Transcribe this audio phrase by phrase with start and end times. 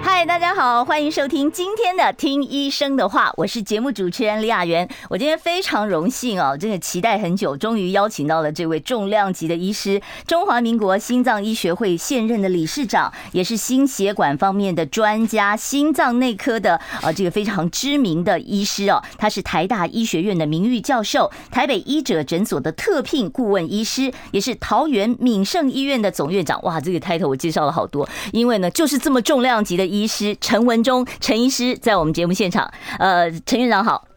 [0.00, 4.88] 嗨，大家好，欢迎收听今天的《听医生的话》，我是节目主持人李雅媛。
[5.10, 19.00] 我今天非常荣幸哦，真的期待很久，终于邀请到了这位重量级的医师，中华民国心脏医学会现任的理事长，也是心血管方面的专家，心脏内科的呃这个非常知名的医师哦。
[19.18, 26.60] 他是台大医学院的名誉教授，台北医者诊所的特聘顾问医师，也是桃园敏盛医院的总院长。
[26.62, 30.08] 哇，这个 title 我介绍了好多，因为呢，就是这么重量级的医。
[30.08, 32.68] 师陈文忠，陈医师在我们节目现场。
[32.98, 34.08] 呃，陈院长好，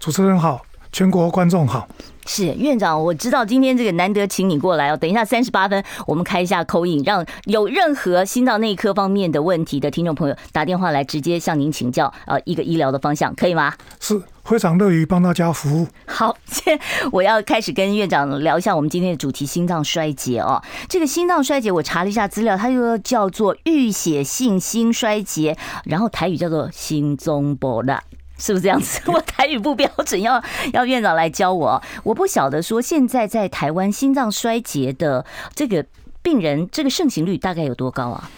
[0.00, 1.86] 主持人好，全国观众好。
[2.26, 4.96] 是院长，我知道今天这个难得请你过来哦。
[4.96, 13.74] 等一下三十八分，我们开一下 call in，让有任何心脏内科方面的问题的听众朋友打电话来，直接向您请教呃一个医疗的方向，可以吗？
[14.00, 15.86] 是非常乐于帮大家服务。
[16.06, 20.62] 好，现在我要开始跟院长聊一下我们今天的主题——心脏衰竭哦。
[20.88, 28.02] 这个心脏衰竭，我查了一下资料，它又叫做淤血性心衰竭，然后台语叫做心中波了。
[28.42, 29.00] 是不是这样子？
[29.06, 31.80] 我台语不标准，要要院长来教我。
[32.02, 35.86] 我不晓得说现在在台湾心脏衰竭的这个
[36.22, 38.28] 病人，这个盛行率大概有多高啊？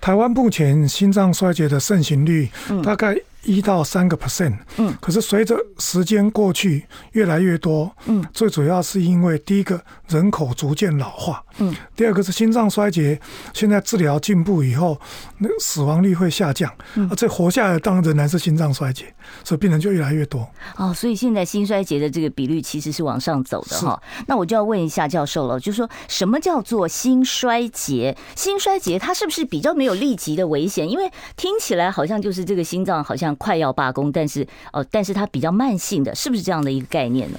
[0.00, 2.48] 台湾目前心脏衰竭的盛行率
[2.84, 3.16] 大概。
[3.44, 13.20] 一到三个 percent，嗯，可是随着时间过去，越来越多，嗯，最主要是因为第一个人口逐渐老化，嗯，第二个是心脏衰竭，
[13.52, 14.96] 现在治疗进步以后，
[15.38, 20.48] 那死亡率会下降，嗯，这活下来当然仍然是心脏衰竭，所以病人就越来越多。
[20.76, 24.00] 哦，所以现在心衰竭的这个比率其实是往上走的哈。
[24.28, 28.16] 那我就要问一下教授了，就是说什么叫做心衰竭？
[28.36, 30.88] 心衰竭它是不是比较没有立即的危险？
[30.88, 33.31] 因为听起来好像就是这个心脏好像。
[33.36, 37.38] 快要罢工，但是哦，但是它比较慢性的，是不是这样的一个概念呢？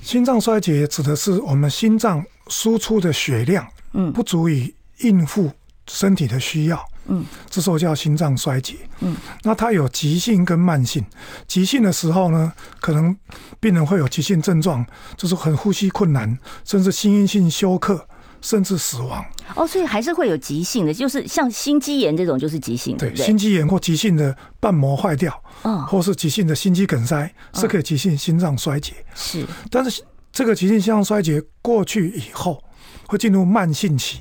[0.00, 5.50] 心脏衰竭指的是我们心脏输出的血量，嗯，不足以应付
[5.88, 11.04] 身体的需要，嗯，这时候叫心脏衰竭，嗯，那它有急性跟慢性，
[11.48, 13.16] 急性的时候呢，可能
[13.58, 14.86] 病人会有急性症状，
[15.16, 18.06] 就是很呼吸困难，甚至心因性休克。
[18.40, 19.24] 甚至死亡
[19.54, 23.08] 哦，所以还是会有急性的，就是像心肌炎这种，就是急性的。
[23.10, 28.94] 对，心肌炎或急性的瓣膜坏掉，嗯，或是急性的心肌梗塞，是可以急性心脏衰竭。
[29.14, 30.02] 是，但是
[30.32, 32.62] 这个急性心脏衰竭过去以后，
[33.06, 34.20] 会进入慢性期。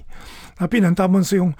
[0.57, 1.53] 那病人大部分是用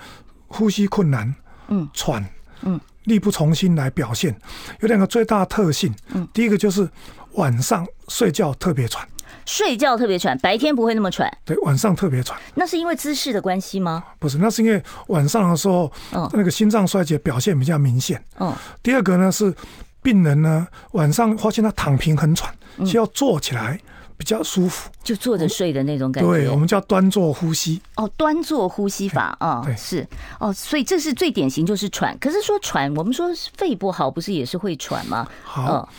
[0.47, 1.33] 呼吸困难、
[1.67, 2.23] 嗯，喘、
[2.61, 4.33] 嗯，力不从心来表现。
[4.79, 6.89] 有两个最大特性，嗯，第一个就是
[7.33, 9.05] 晚上睡觉特别喘。
[9.46, 11.31] 睡觉特别喘，白天不会那么喘。
[11.44, 12.40] 对，晚上特别喘。
[12.56, 14.03] 那是因为姿势的关系吗？
[14.19, 18.23] 不是，那是因为晚上的时候，嗯，那个心脏衰竭表现比较明显。
[18.40, 18.53] 嗯。
[18.81, 19.53] 第二个呢是
[20.01, 22.53] 病人呢晚上发现他躺平很喘，
[22.85, 23.79] 需要坐起来
[24.18, 26.29] 比较舒服，就坐着睡的那种感觉。
[26.29, 27.81] 对，我们叫端坐呼吸。
[27.96, 30.07] 哦，端坐呼吸法啊，对，是
[30.40, 32.17] 哦，所以这是最典型就是喘。
[32.19, 35.28] 可是说喘，我们说肺不好，不是也是会喘吗？
[35.44, 35.90] 好，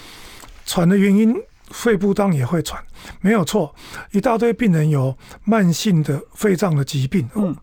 [0.64, 1.34] 喘的原因。
[1.76, 2.82] 肺部当然也会喘，
[3.20, 3.74] 没有错。
[4.12, 5.14] 一大堆病人有
[5.44, 7.54] 慢性的肺脏的疾病，嗯，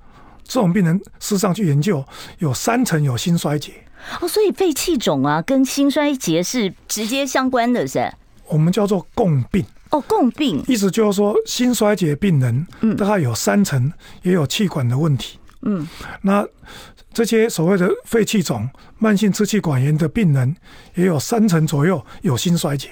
[0.43, 2.05] 这种病人事实上去研究，
[2.37, 3.73] 有三成有心衰竭。
[4.21, 8.13] 哦，所以肺气肿啊，跟心衰竭是直接相关的，是？
[8.47, 9.65] 我们叫做共病。
[9.89, 13.91] 哦，共病，意思就是说，心衰竭病人，嗯，大概有三成
[14.21, 15.87] 也有气管的问题，嗯，
[16.21, 16.45] 那
[17.13, 18.69] 这些所谓的肺气肿、
[18.99, 20.55] 慢性支气管炎的病人，
[20.93, 22.89] 也有三成左右有心衰竭。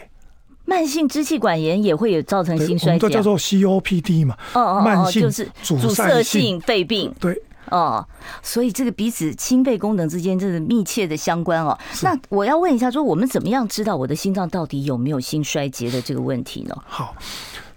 [0.71, 4.37] 慢性支气管炎也会有造成心衰竭，都叫做 COPD 嘛。
[4.53, 7.13] 哦哦，慢性就是阻塞性肺病。
[7.19, 7.37] 对，
[7.69, 8.07] 哦，
[8.41, 11.77] 所以这个彼此心肺功能之间真是密切的相关哦。
[12.01, 16.75] 那我要问一下，说我们怎么样知道我的心脏到底有没有心衰竭的这个问题呢？
[16.85, 17.13] 好，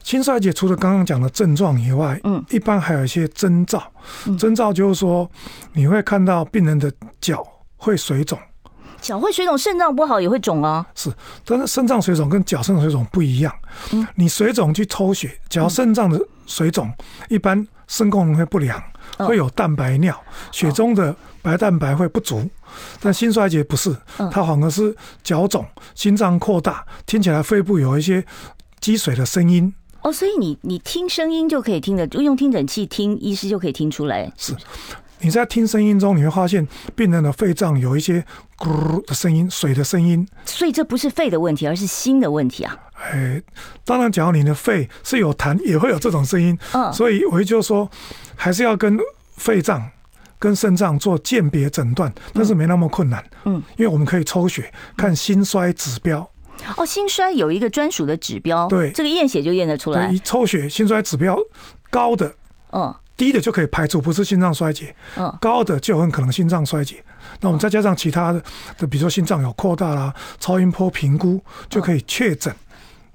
[0.04, 3.82] 心衰竭除了刚刚讲的症状以外，嗯，一般还有一些征兆。
[4.38, 5.28] 征兆就是说，
[5.72, 7.44] 你会看到病人的脚
[7.76, 8.38] 会水肿。
[9.04, 10.84] 脚会水肿，肾脏不好也会肿啊。
[10.94, 11.12] 是，
[11.44, 13.54] 但是肾脏水肿跟脚肾水肿不一样。
[13.92, 16.90] 嗯，你水肿去抽血，脚肾脏的水肿，
[17.28, 18.82] 一般肾功能会不良，
[19.18, 20.18] 会有蛋白尿，
[20.50, 22.48] 血中的白蛋白会不足。
[22.98, 28.24] 但心衰竭不是，它反而是脚肿，心脏扩大，听起来肺部有一些
[28.80, 29.72] 积水的声音。
[30.00, 34.32] 哦，所以你你听声音就可以听的，就用听诊器听，医师就可以听出来。
[34.38, 34.56] 是。
[35.24, 38.22] 你在听声音中，你会发现病人的肺脏有一些
[38.58, 40.28] 咕的声音、水的声音。
[40.44, 42.76] 所以这不是肺的问题，而是心的问题啊。
[43.10, 43.42] 哎，
[43.86, 46.58] 当然，假如你的肺是有痰，也会有这种声音。
[46.74, 47.90] 嗯，所以我就说，
[48.36, 48.98] 还是要跟
[49.38, 49.90] 肺脏
[50.38, 53.24] 跟肾脏做鉴别诊断，但是没那么困难。
[53.46, 56.30] 嗯，因为我们可以抽血看心衰指标。
[56.76, 60.10] 哦，心衰有一个专属的指标，对，这个验血就验得出来。
[60.10, 61.38] 一抽血心衰指标
[61.88, 62.34] 高的，
[62.72, 67.02] 嗯，低的就可以排除不是心脏衰竭，嗯，高的就很可能心脏衰竭。
[67.40, 68.42] 那我们再加上其他的，
[68.78, 72.54] 的比如说心脏有扩大啦，超音波评估就可以确诊。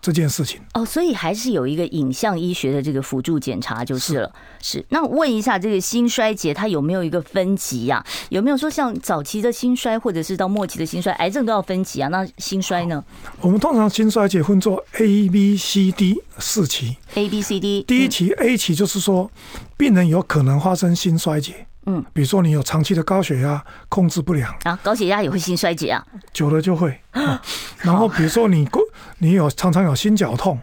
[0.02, 4.32] 这件事情哦，所以还是有一个影像医学的这个辅助检查就是了。
[4.62, 8.06] 是，是，那问一下，这个心衰竭它有没有一个分级呀、啊？
[8.30, 12.08] 有没有说像早期的心衰，或者是到末期的心衰，癌症都要分级啊？
[12.08, 13.04] 那心衰呢？
[13.42, 16.96] 我们通常心衰竭分作 A、B、C、D 四期。
[17.16, 19.30] A、B、C、D，第一期 A 期就是说，
[19.76, 21.66] 病人有可能发生心衰竭。
[21.86, 24.54] 嗯，比如说你有长期的高血压控制不良。
[24.64, 27.00] 啊，高血压也会心衰竭啊，久了就会。
[27.12, 27.40] 嗯、
[27.82, 28.82] 然后比如说你过
[29.20, 30.60] 你有常常有心绞痛，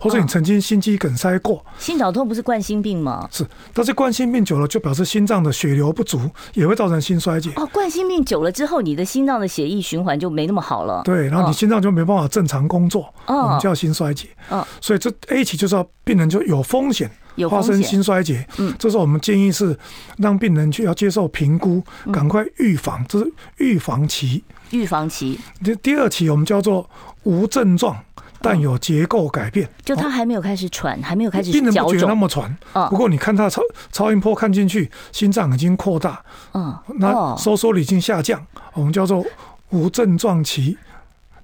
[0.00, 1.64] 或者你曾经心肌梗塞过。
[1.78, 3.28] 心绞痛不是冠心病吗？
[3.30, 6.18] 是，但是冠心病久了就表示心脏的血流不足，
[6.54, 7.52] 也会造成心衰竭。
[7.56, 11.02] 哦，冠心病久了之后，你的心脏的血液循环就没那么好了。
[11.04, 14.28] 对，然后你心脏就没办法正常工作，哦、我们叫心衰竭。
[14.48, 17.10] 哦，所以这 A 期就是要病人就有风险。
[17.48, 19.74] 发生心衰竭，嗯，这时候我们建议是
[20.18, 21.82] 让病人去要接受评估，
[22.12, 24.44] 赶快预防，这是预防期。
[24.72, 25.40] 预防期。
[25.64, 26.86] 第第二期我们叫做
[27.22, 27.96] 无症状，
[28.42, 31.52] 但有结构改变，就他还没有开始喘，还没有开始。
[31.52, 32.56] 病人不觉得那么喘，
[32.90, 36.22] 不过你看他超超音波看进去，心脏已经扩大，
[36.54, 38.44] 嗯，那收缩力已经下降，
[38.74, 39.24] 我们叫做
[39.70, 40.78] 无症状期。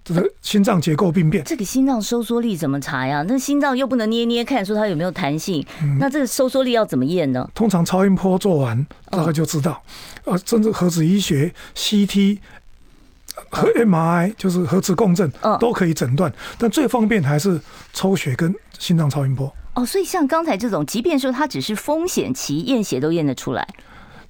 [0.04, 3.24] 这个心脏结构病变，这个心脏收缩力怎么查呀？
[3.26, 5.66] 那心脏又不能捏捏看，说它有没有弹性。
[5.82, 7.50] 嗯、那这个收缩力要怎么验呢？
[7.52, 9.82] 通常超音波做完大概就知道，
[10.24, 12.38] 呃、哦，甚至核子医学、CT
[13.50, 16.32] 和 MRI 就是核磁共振，都可以诊断。
[16.58, 17.60] 但最方便还是
[17.92, 19.52] 抽血跟心脏超音波。
[19.74, 23.66] 哦，所以像刚才这种，即便说它只是风险期，验血都验得出来。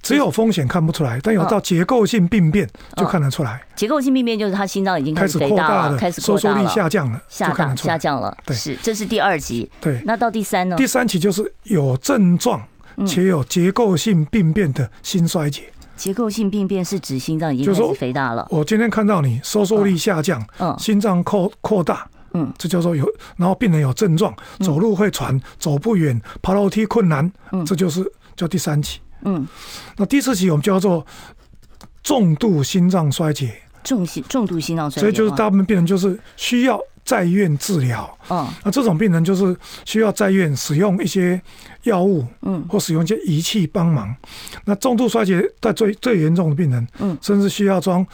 [0.03, 3.61] 只有风险看不出来，但有到结构性病变就看得出来。
[3.75, 8.37] 结构性病变就是他心脏已经开始扩大了，开始收缩力下降了，下降下降了。
[8.45, 9.69] 对，是这是第二级。
[9.81, 10.77] 对，那到第三呢？
[10.77, 12.61] 第三期就是有症状
[13.05, 15.63] 且有结构性病变的心衰竭。
[15.97, 18.47] 结构性病变是指心脏已经开始肥大了。
[18.49, 23.05] 我今天看到你收缩力下降，嗯，心脏扩扩大，嗯，这叫做有，
[23.35, 28.99] 然后病人有症状，走路会喘，走不远，爬楼梯困难，嗯，这就是叫第三期。
[29.23, 29.45] 嗯，
[29.97, 31.05] 那第四期我们叫做
[32.03, 38.17] 重度心脏衰竭，重心重度心脏衰竭，所以就是大部分病人就是需要在院治疗。
[38.29, 39.55] 嗯，那这种病人就是
[39.85, 41.41] 需要在院使用一些
[41.83, 44.13] 药物，嗯，或使用一些仪器帮忙。
[44.65, 48.05] 那重度衰竭在最最严重的病人，嗯，甚至需要装。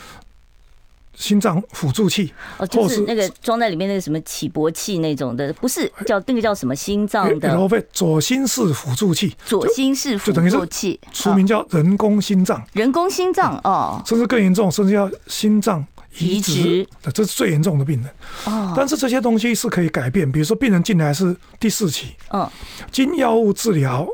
[1.16, 7.48] 心脏辅助器哦，就是那个装在里面那个什么起搏器那种的，不是叫那个叫什么心脏的？
[7.48, 12.60] 然后左心室辅助器，左心室辅助器，俗名叫人工心脏。
[12.74, 15.86] 人工心脏哦，甚至更严重，甚至要心脏
[16.18, 18.10] 移植，这是最严重的病人。
[18.45, 22.50] 哦，但是这些东西是可以改变，比如说病人进来是第四期，嗯，
[22.92, 24.07] 经药物治疗。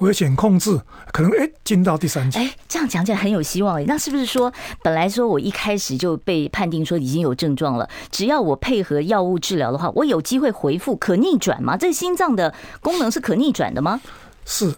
[0.00, 0.80] 危险控制
[1.12, 3.84] 可能哎进到第三期哎，这样讲起来很有希望哎。
[3.86, 4.50] 那是不是说
[4.82, 11.76] 本来说我一开始就被判定说已经有症状了，只要我配合药物治疗的话，我有机会回复可逆转吗？
[11.76, 14.00] 这心脏的功能是可逆转的吗？
[14.46, 14.74] 是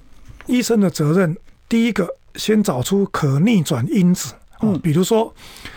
[0.46, 1.36] 医生的责任。
[1.68, 5.34] 第一个先找出可逆转因子，嗯，比如说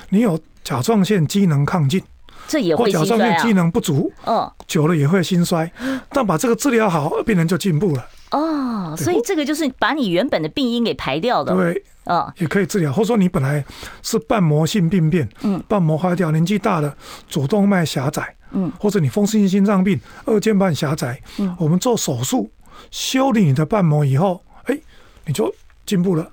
[0.10, 2.02] 你有甲状腺机能亢进，
[2.48, 2.76] 这也。
[2.76, 5.70] 或甲状腺机能不足，嗯，久了也会心衰。
[6.10, 8.08] 但把这个治疗好，病人就进步了。
[8.32, 12.92] 哦，所以这个就是把你原本的病因给排掉的，对，啊，也可以治疗。
[12.92, 13.64] 或者说你本来
[14.02, 16.94] 是瓣膜性病变，嗯，瓣膜坏掉，年纪大了，
[17.30, 22.50] 主动脉狭窄，嗯，或者你风湿性心脏病，二尖瓣狭窄，嗯，我们做手术
[22.92, 24.78] 修理你的瓣膜以后，哎，
[25.26, 25.54] 你就
[25.86, 26.30] 进步了。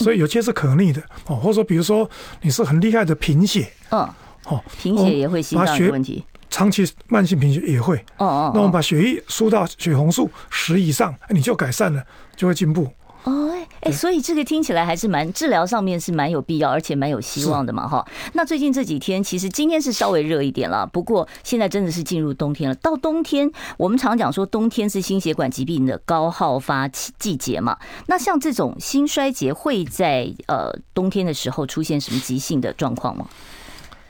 [0.00, 2.08] 所以有些是可逆的哦，或者说比如说
[2.42, 4.00] 你是很厉害的贫血，嗯，
[4.46, 6.24] 哦，贫血也会心脏有问题。
[6.48, 7.96] 长期慢性贫血也会。
[8.16, 12.02] 哦哦，那我们把血液输到血红素十以上，你就改善了，
[12.34, 12.90] 就会进步
[13.24, 13.50] 哦。
[13.80, 18.06] 哎，所以这个听起来还是蛮治疗上面是蛮有必要，而且蛮有希望的嘛哈。
[18.34, 22.74] 那最近这几天，其实今天是稍微热一点了，不过现在真的是进入冬天了。
[22.76, 27.78] 到冬天，我们常讲说冬天是心血管疾病的高好发季季节嘛。
[28.06, 33.26] 那像这种心衰竭会在呃冬天的时候出现什么急性的状况吗？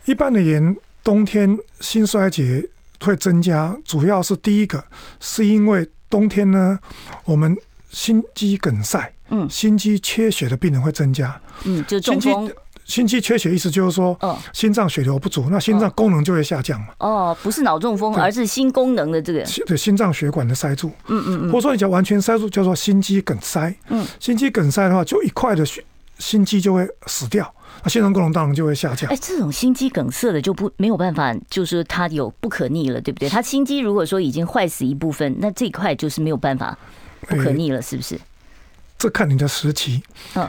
[0.04, 0.76] 一般的人。
[1.02, 2.68] 冬天心衰竭
[3.00, 4.84] 会增加，主要是第一个
[5.18, 6.78] 是因为冬天呢，
[7.24, 7.56] 我们
[7.90, 12.50] 心肌梗塞，嗯，心肌缺血的病人会增加，嗯，就中风，
[12.84, 16.88] 心肌缺血意思就是说，嗯，心脏血流不足，那心脏功能就会下降嘛。
[16.98, 20.90] 哦，不是脑中风，而是心功能的这个，对，心脏血管的塞住。
[21.08, 21.52] 嗯嗯嗯。
[21.52, 23.74] 或者说你讲完全塞住，叫做心肌梗塞。
[23.88, 25.84] 嗯，心肌梗塞的话，就一块的血
[26.18, 29.10] 心肌就会死掉，那心脏功能当然就会下降。
[29.10, 33.28] 哎，这种心肌梗塞的就不没有办法，就是它有不可逆了，对不对？
[33.28, 36.76] 它心肌如果说已经坏死一部分，那这一块就是没有办法
[37.28, 38.18] 不可逆了，是不是？
[38.98, 40.02] 这看你的时期，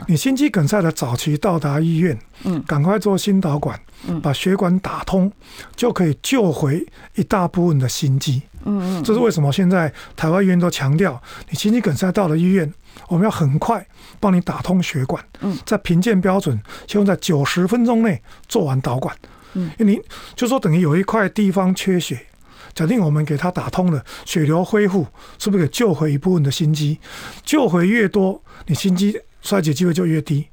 [0.10, 5.32] 你心肌梗塞的早期到达医院，嗯，赶快做心导管，嗯，把血管打通，
[5.74, 6.86] 就可以救回
[7.16, 12.70] 一大部分的心肌，嗯嗯，这是为什么现在台湾医院都强调，你心肌梗塞到了医院，
[13.08, 13.88] 我们要很快
[14.20, 19.16] 帮你打通血管，嗯，在评鉴标准，希望在九十分钟内做完导管，
[19.54, 20.02] 嗯，因为你
[20.36, 22.26] 就说等于有一块地方缺血。
[22.74, 25.06] 假定我们给他打通了，血流恢复，
[25.38, 27.00] 是不是给救回一部分的心肌？
[27.44, 30.48] 救回越多，你心肌衰竭机会就越低。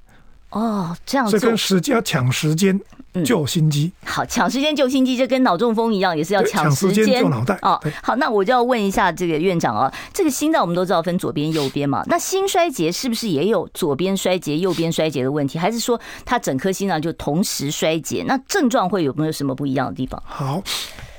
[0.50, 1.38] 哦，这样子。
[1.38, 2.80] 所以跟时间要抢时间
[3.22, 3.92] 救心肌。
[4.00, 7.58] 嗯、好，抢时间救心肌就跟脑中风一样，也是要抢时间救脑袋。
[7.60, 15.58] 哦，好，那我就要问一下这个院长啊，这个心脏我们都知道分左边、右边嘛，那心衰竭是不是也有左边衰竭、右边衰竭的问题？
[15.58, 18.24] 还是说它整颗心脏就同时衰竭？
[18.26, 20.22] 那症状会有没有什么不一样的地方？
[20.24, 20.62] 好。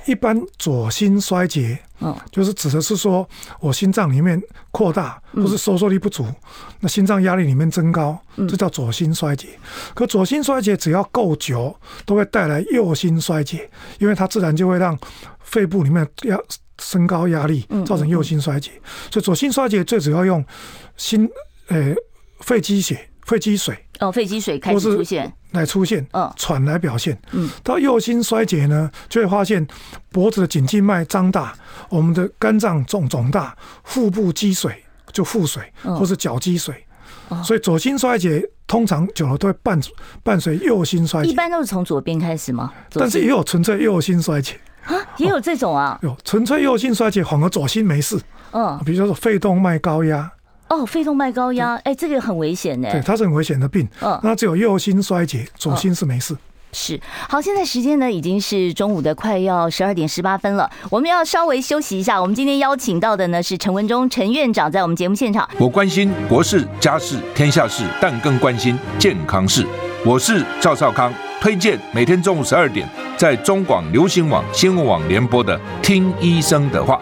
[0.09, 3.27] 一般左心衰竭，嗯，就是指的是说
[3.59, 6.25] 我心脏里面扩大或是收缩力不足，
[6.79, 9.49] 那心脏压力里面增高，这叫左心衰竭。
[9.93, 11.75] 可左心衰竭只要够久，
[12.07, 14.97] 都会带来右心衰竭，因为它自然就会让
[15.41, 16.35] 肺部里面压
[16.79, 18.71] 升高压力，造成右心衰竭。
[19.11, 20.43] 所以左心衰竭最主要用
[20.97, 21.29] 心，
[21.67, 21.93] 呃，
[22.39, 23.77] 肺积血、肺积水。
[23.99, 29.65] 哦，肺积水开始出现，来出现，嗯，喘来表现，嗯，到右心衰竭呢，就会发现
[30.11, 31.53] 脖子的颈静脉张大，
[31.89, 36.75] 我们的肝脏肿肿大，腹部积水就腹水，或是脚积水，
[37.43, 39.79] 所以左心衰竭通常久了都会伴
[40.23, 41.29] 伴随右心衰竭。
[41.29, 42.71] 一般都是从左边开始吗？
[42.91, 44.59] 但是也有纯粹右心衰竭。
[44.85, 48.19] 啊，也有这种啊，有纯粹右心衰竭，反而左心没事，
[48.51, 50.31] 嗯，比如说肺动脉高压。
[50.69, 52.87] 哦，肺动脉高压，哎，这个很危险呢。
[52.91, 53.87] 对，它是很危险的病。
[54.01, 56.35] 嗯，那只有右心衰竭，左心是没事。
[56.71, 62.21] 是，好，现在时间呢已经是中午的快要十二点十八分了，我们要稍微休息一下。
[62.21, 65.49] 我们今天邀请到的呢是陈文忠陈院长，在我们节目现场。
[65.57, 69.65] 我关心国事、家事、天下事，但更关心健康事。
[70.05, 71.11] 我是赵少康，
[71.41, 77.01] 推荐每天中午十二点在中广流行网新闻网联播的《听医生的话》。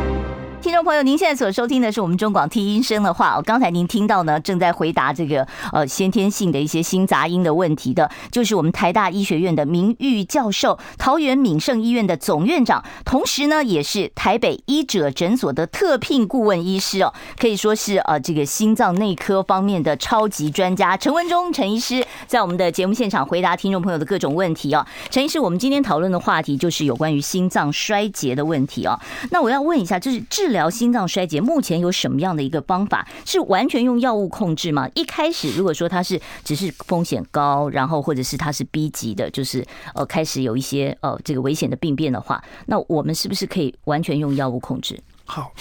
[0.61, 3.41] 听众朋友，您现在所收听的是我们中广听医生的话。
[3.41, 24.85] 刚才您听到呢，正在回答这个呃先天性的一些心杂音的问题的，就是我们台大医学院的名誉教授，桃园敏盛医院的总院长，同时呢也是台北医者诊所的特聘顾问医师哦，可以说是呃这个心脏内科方面的超级专家陈文忠陈医师，在我们的节目现场回答听众朋友的各种问题哦。
[25.09, 28.99] 陈医师，我们今天讨论的话题就是有关于心脏衰竭的问题哦。
[29.31, 33.07] 那我要问一下，就是治疗心脏衰竭目前有什么样的一个方法？
[33.25, 34.87] 是完全用药物控制吗？
[34.93, 39.65] 一开始如果说它是只是风险高，然后或者是它是 B 级的，就是
[39.95, 45.01] 呃开始有一些呃这个危险的病变的话，那我们是不是可以完全用药物控制？
[45.25, 45.51] 好，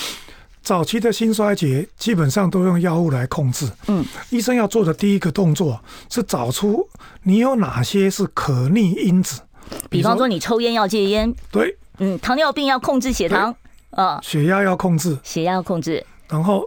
[0.62, 3.70] 早期的心衰竭基本上都用药物来控制。
[3.86, 5.80] 嗯，医生要做的第一个动作
[6.10, 6.88] 是找出
[7.22, 9.40] 你有哪些是可逆因子，
[9.88, 13.54] 比方说你抽烟要戒烟，对，嗯，糖尿病要控制血糖。
[14.00, 16.64] 啊，血压要控制，血压要控制，然后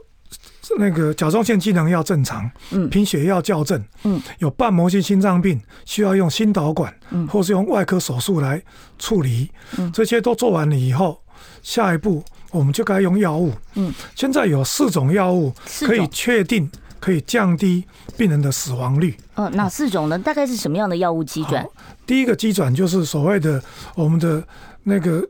[0.78, 8.62] 那个甲状腺机能要正常，嗯，贫血要校正，嗯，有瓣膜性心脏病需要用心导管，嗯，或是用外科手术来
[9.00, 11.20] 处理，嗯，这些都做完了以后，
[11.62, 17.84] 下一步我们就该用药物，嗯，现在有四种药物可以确定可以降低
[18.16, 20.20] 病人的死亡率，哦，哪四种呢？
[20.20, 21.66] 大概是什么样的药物基转？
[22.06, 23.62] 第一个基转就是所谓的
[23.96, 24.44] 我们的
[24.84, 25.28] 那个，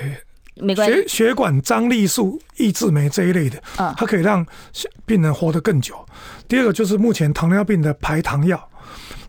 [0.00, 0.18] 诶。
[0.56, 3.62] 没关系，血血管张力素抑制酶这一类的，
[3.96, 4.46] 它可以让
[5.04, 5.94] 病人活得更久。
[6.46, 8.68] 第二个就是目前糖尿病的排糖药，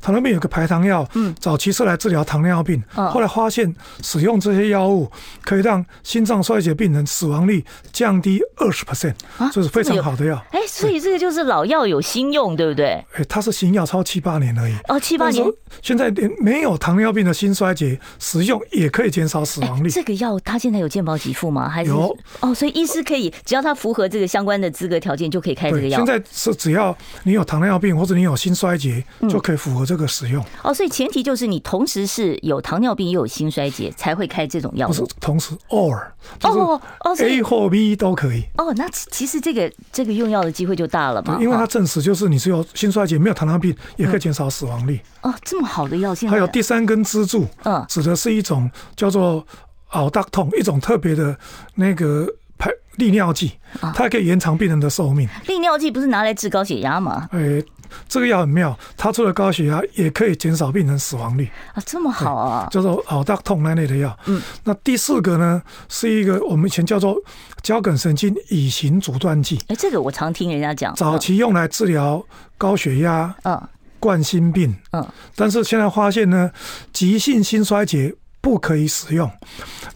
[0.05, 5.11] 糖尿病有个排糖药，嗯，早期是来治疗糖尿病，嗯，后来发现使用这些药物
[5.43, 9.15] 可以让心脏衰竭病人死亡率降低二十 percent，
[9.51, 10.39] 这是非常好的药。
[10.51, 13.03] 哎，所以这个就是老药有新用，对不对？
[13.15, 14.75] 哎，它是新药，超七八年而已。
[14.89, 15.43] 哦，七八年。
[15.81, 19.89] 现在连没有糖尿病的心衰竭使用也可以减少死亡率。
[19.89, 21.67] 这个药它现在有健保给付吗？
[21.67, 22.15] 还是有？
[22.41, 25.97] 哦，所以医师可以只要他符合这个相关的资格条件就可以开这个药。
[25.97, 30.43] 现在是只要你有糖尿病或者你有心衰竭就可以符合这个使用。
[30.63, 34.87] 哦，所以前提就是你同时是有糖尿病又有心衰竭才会开这种药。
[34.87, 36.07] 不是同时，or
[36.43, 38.43] 哦哦，A 或 B 都可以。
[38.57, 41.37] 哦，那其实这个这个用药的机会就大了嘛。
[41.39, 44.99] 因为它证实就是你只有心衰竭没有糖尿病也可以减少死亡率。
[45.21, 49.45] 哦，这么好的药，现在还有第三根支柱，嗯，指的是一种叫做
[49.89, 51.37] 奥达痛，一种特别的
[51.75, 53.53] 那个排利尿剂，
[53.93, 55.27] 它可以延长病人的寿命。
[55.47, 57.27] 利尿剂不是拿来治高血压吗？
[57.31, 57.63] 哎。
[58.07, 62.67] 这个药很妙，它除了高血压，也可以减少病人死亡率啊，这么好啊！
[62.71, 64.17] 叫做好大痛那类的药。
[64.25, 67.15] 嗯，那第四个呢，是一个我们以前叫做
[67.61, 69.59] 交感神经乙型阻断剂。
[69.67, 72.23] 哎，这个我常听人家讲，早期用来治疗
[72.57, 73.61] 高血压、嗯，
[73.99, 76.51] 冠心病，嗯，但是现在发现呢，
[76.93, 78.13] 急性心衰竭
[78.45, 79.27] 不可以使用，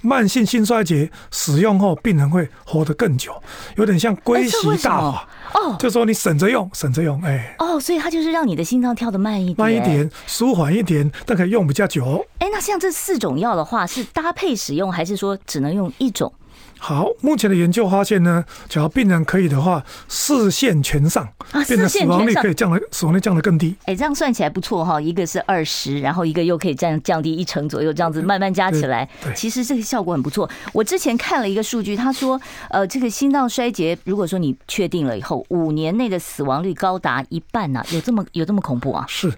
[0.01, 3.31] 慢性心衰竭使用后，病人会活得更久，
[3.75, 5.29] 有点像归习大法。
[5.53, 12.25] 哦，就说你省着用，省着用，哎，哦，所以它就是让你的心脏跳得慢一点，慢一点，舒缓一点，但可以用比较久。
[12.39, 16.33] 哎，那像这四种药的话，是搭配使用，还是说只能用一种？
[16.81, 23.75] 好，目前的研究发现呢，只要病人可以的话，视线全上，啊，病人死亡率可以降的，死亡率降得更低。
[23.83, 30.49] 哎，这样算起来不错哈，一个是二十，然后一个又可以降降低一成左右，这样子慢慢加起来，其实这个效果很不错。
[30.71, 39.05] 我之前看了一个数据，他说，呃，这个心脏衰竭，如果说你确定了以后，五年内的死亡率高达一半呢，有这么有这么恐怖啊？
[39.09, 39.31] 是，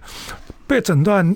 [0.68, 1.34] 被诊断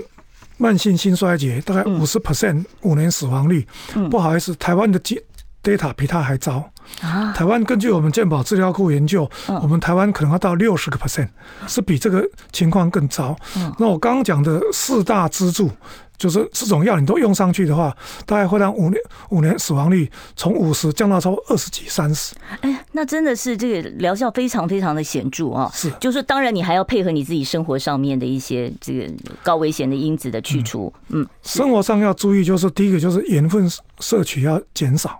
[0.56, 3.66] 慢性心衰竭，大概五十 percent 五年死亡率。
[4.08, 5.20] 不好意思，台湾的几。
[5.66, 6.62] Data 比它还糟
[7.00, 7.32] 啊！
[7.32, 9.28] 台湾根据我们健保资料库研究，
[9.61, 11.28] 我们台湾可能要到六十个 percent，
[11.66, 13.37] 是比这个情况更糟。
[13.78, 15.68] 那我刚刚讲的四大支柱，
[16.16, 17.94] 就是四种药你都用上去的话，
[18.25, 22.37] 大概会让五年五年死亡率从五十降到超过二十几、三十。
[22.61, 25.68] 哎，那真的是这个疗效非常非常的显著啊！
[25.75, 30.92] 是，就是当然你还要配合你自己生活上面的一些这个高危险的因子的去除。
[31.08, 33.68] 嗯，生活上要注意，就是第一个就是盐分
[33.99, 35.18] 摄取要减少。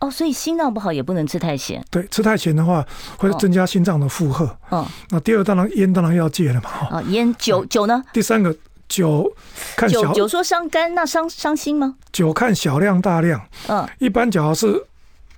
[0.00, 1.84] 哦，所以心脏不好也不能吃太咸。
[1.90, 2.84] 对，吃太咸的话
[3.16, 4.56] 会增加心脏的负荷。
[4.68, 6.70] 哦，那第二当然烟当然要戒了嘛。
[6.90, 8.02] 啊，烟酒酒呢？
[8.12, 8.54] 第三个
[8.88, 9.32] 酒
[9.76, 11.96] 看小酒，酒说伤肝，那伤伤心吗？
[12.12, 13.40] 酒看小量大量。
[13.68, 14.86] 嗯，一般假如是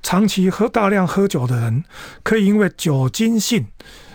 [0.03, 1.85] 长期喝大量喝酒的人，
[2.23, 3.67] 可以因为酒精性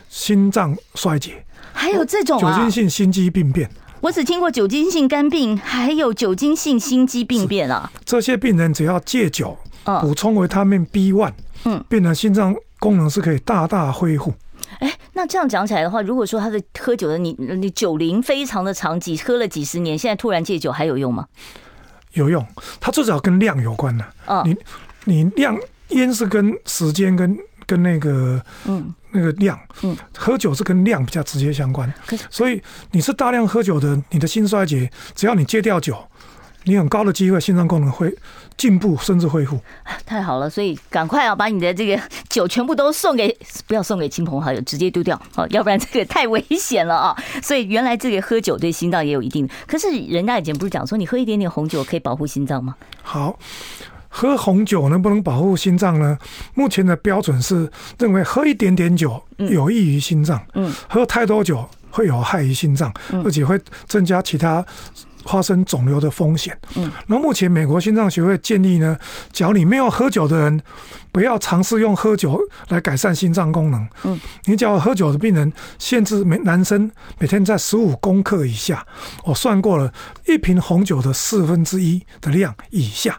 [0.10, 1.46] 心脏衰竭。
[1.72, 3.70] 还有这种酒精性心肌病变。
[4.02, 7.90] 我只听过酒精性肝病，还有酒精性心肌病变啊。
[8.04, 9.58] 这些病人只要戒酒。
[10.02, 11.34] 补充维他命 B one，
[11.66, 14.34] 嗯，病人心脏功能是可以大大恢复。
[14.80, 21.28] 哎，那这样讲起来的话，如果说他的喝酒的你你酒龄非常的长，几喝了几十年，现在突然戒酒还有用吗？
[22.14, 22.46] 有用，
[22.80, 24.06] 它至少跟量有关的。
[24.26, 24.56] 哦，你
[25.06, 25.58] 你量
[25.90, 31.92] 烟是跟时间跟跟那个嗯那个量，嗯，喝酒是跟量比较直接相关。
[32.30, 35.98] 所以你是大量喝酒的，你的心衰竭，只要你戒掉酒。
[36.66, 38.14] 你很高的机会，心脏功能会
[38.58, 39.60] 进步甚至恢复。
[40.06, 47.16] 太好了，所以赶快啊，把你的这个酒全部都送给，不要送给亲朋好友，直接丢掉，好，要不然这个太危险了啊。
[47.42, 52.76] 所以原来这个喝酒对心脏也有一定，可是人家以前不是讲说，你喝一点点红酒可以保护心脏吗？
[53.02, 53.38] 好，
[54.08, 56.18] 喝红酒能不能保护心脏呢？
[56.54, 62.94] 目前的标准是认为喝一点点酒有益于心脏，嗯，喝太多酒会有害于心脏，
[63.26, 64.66] 而且会增加其他。
[65.26, 66.58] 发生肿瘤的风险。
[66.76, 68.98] 嗯，那目前美国心脏学会建议呢，
[69.32, 70.62] 只要你没有喝酒的人，
[71.12, 73.88] 不要尝试用喝酒来改善心脏功能。
[74.04, 78.86] 嗯，你只要喝酒的病人，限制每男生每天在十五公克以下。
[79.24, 79.94] 我算过了，
[80.28, 83.18] 一瓶红酒的四分之一的量以下。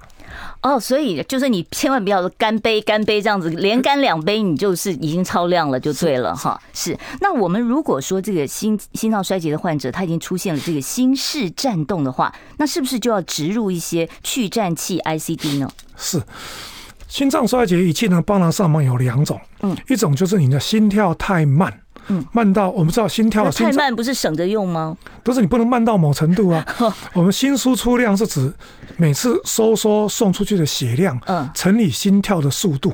[0.63, 6.61] 哦，所以就是你千万不要干杯干杯这样子，连干两杯你就是已经超量了就对了哈。
[6.73, 15.69] 是，那我们如果说这个心心脏衰竭的患者他已经出现了这个心室颤动的话，那是不是就要植入一些去颤器 ICD 呢？
[15.97, 16.23] 是，
[17.09, 21.81] 心脏衰竭仪器呢帮他上忙有两种，嗯，一种就是你的心跳太慢。
[22.09, 24.95] 嗯，慢到我们知道心跳心太慢不是省着用吗？
[25.23, 26.63] 不是，你不能慢到某程度啊。
[27.15, 28.53] 我们心输出量是指
[28.97, 32.93] 每次收缩送出去的血量，嗯，乘以心跳的速度。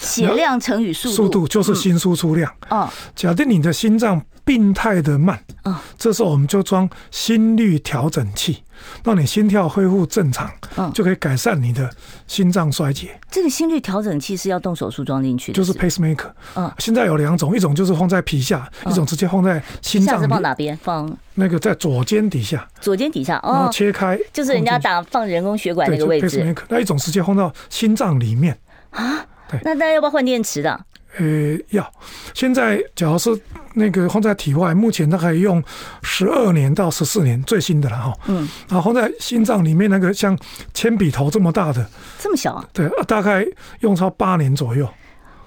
[0.00, 2.52] 血量乘以速度，速度就是心输出量。
[2.70, 8.62] 嗯，假定你的心脏病态的慢，哦，这时候我们就装心率调整器，
[9.04, 11.90] 让你心跳恢复正常，嗯，就可以改善你的
[12.26, 13.20] 心脏衰竭。
[13.30, 16.30] 这个心率调整器是要动手术装进去的，就是 pacemaker。
[16.56, 20.26] 嗯，现在有两种，一种就是放在皮下，一种直接放在心脏。
[20.26, 20.74] 放哪边？
[20.78, 22.66] 放那个在左肩底下。
[22.80, 26.56] 左肩底下哦，然后切开，就是人家打放人工血管那个位置。
[26.70, 28.58] 那一种直接放到心脏里面
[28.92, 29.26] 啊。
[29.50, 30.78] 对，那大家要不要换电池的？
[31.18, 31.92] 呃，要。
[32.32, 33.30] 现在假如是
[33.74, 35.62] 那个放在体外，目前大概用
[36.02, 38.14] 十二年到十四年，最新的了哈。
[38.26, 38.48] 嗯。
[38.68, 40.38] 然后放在心脏里面，那个像
[40.72, 42.68] 铅笔头这么大的，这么小啊？
[42.72, 43.44] 对，大概
[43.80, 44.88] 用超八年左右。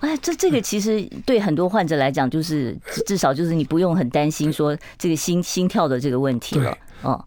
[0.01, 6.77] 哎，这这个其实对很多患者来讲，就是至少就是你不用很担心说这个心心跳的这个问题了。
[7.01, 7.23] 哦。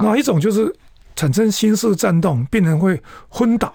[0.00, 0.74] 那一种就是
[1.16, 3.72] 产生心室颤动，病人会昏倒，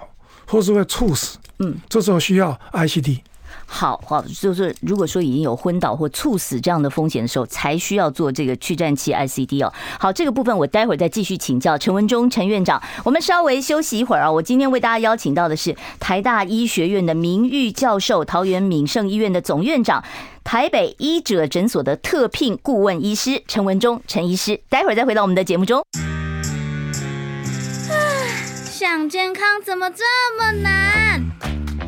[0.48, 1.38] 或是会猝死。
[1.60, 3.20] 嗯，这时候需要 ICD。
[3.76, 9.74] 好好，就是如果说已经有昏倒或猝死这样的风险的时候，才需要做这个去颤器 ICD 哦。
[10.00, 12.80] 好，这个部分我待会儿再继续请教陈文忠陈院长。
[13.04, 14.32] 我们稍微休息一会儿啊。
[14.32, 20.04] 我今天为大家邀请到的是台大医学院的名誉教授、桃园敏盛医院的总院长、
[20.44, 24.62] 台北医者诊所的特聘顾问医师陈文忠陈医师。
[24.70, 25.84] 待会儿再回到我们的节目中。
[28.70, 30.04] 想健康怎么这
[30.38, 31.53] 么难？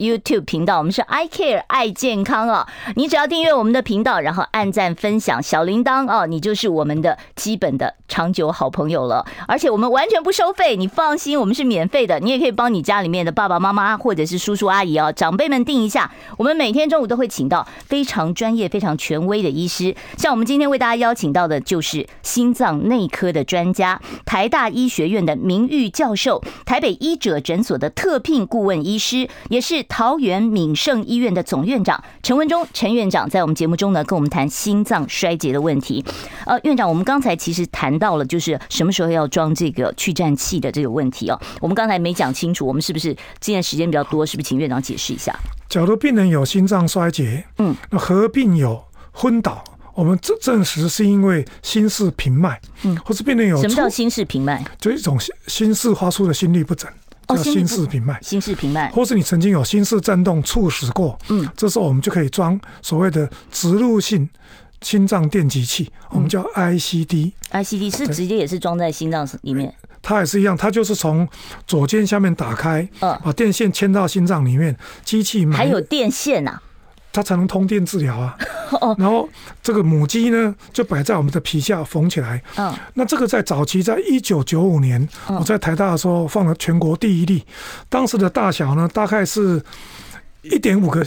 [0.00, 2.66] YouTube 频道，我们是 I Care 爱健康哦。
[2.96, 9.26] 你只要订阅我们的频道，然后按赞、分享小铃铛哦，你就是我们的基本的长久好朋友了。
[9.46, 12.18] 而且我们完全不收费，你放心，我们是免费的。
[12.18, 16.10] 你也可以帮你家里面的爸爸妈妈或者是叔叔阿姨哦，长辈们订一下。
[16.38, 29.84] 我们每天中午都会请到非常专业、非常权威的医师，像我们今天为大家邀请到的就是心脏内科的专家，台大医学院的名誉教授，台北医者诊所的特聘顾问医师，也是。
[29.90, 36.02] 桃园敏盛医院的总院长陈文忠陈院长在我们节目中呢，跟我们谈心脏衰竭的问题。
[36.46, 41.38] 呃，院长，我们刚才其实谈到了，就是什么时候要装这个去颤器的这个问题哦。
[41.60, 45.34] 我们刚才没讲清楚，我们是不是今天时间比较多，是不是请院长解释一下？
[45.68, 49.62] 假如病人有心脏衰竭，嗯，那合并有昏倒，
[49.94, 54.64] 我们证证实是因为心室平脉，嗯，或是病人有什么叫心室平脉？
[54.78, 56.88] 就一种心心室发出的心律不整。
[57.36, 64.28] 叫心室平脉，心室平脉，或是你曾经有心室震动猝死过，嗯，这时候我们就可以装所谓的植入性
[64.82, 67.32] 心脏电极器，我们叫 ICD。
[67.52, 71.28] ICD 是直接也是装在心脏里面，它也是一样，它就是从
[71.66, 76.60] 左肩下面打开，嗯，把电线牵到心脏里面，机器还有电线呐。
[77.12, 78.36] 它才能通电治疗啊，
[78.80, 78.94] 哦。
[78.98, 79.28] 然后
[79.62, 82.42] 这个母鸡呢就摆在我们的皮下缝起来。
[82.56, 87.44] 嗯，那这个在早期，在一九九五年，我在台大的时候放了全国第一例，
[87.88, 89.62] 当时的大小呢大概是
[90.42, 91.04] 一点五个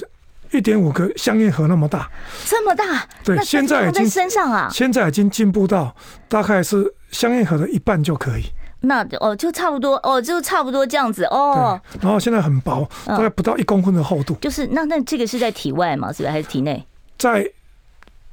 [0.51, 2.09] 一点五个香烟盒那么大，
[2.45, 3.07] 这么大？
[3.23, 5.95] 对，现在已经身上啊，现在已经进步到
[6.27, 8.43] 大概是香烟盒的一半就可以。
[8.86, 11.80] 那哦，就差不多哦，就差不多这样子哦。
[12.02, 14.36] 然后现在很薄，大概不到一公分的厚度。
[14.41, 16.12] 就是那那这个是在体外嘛？
[16.12, 16.86] 是不是还是体内？
[17.17, 17.50] 在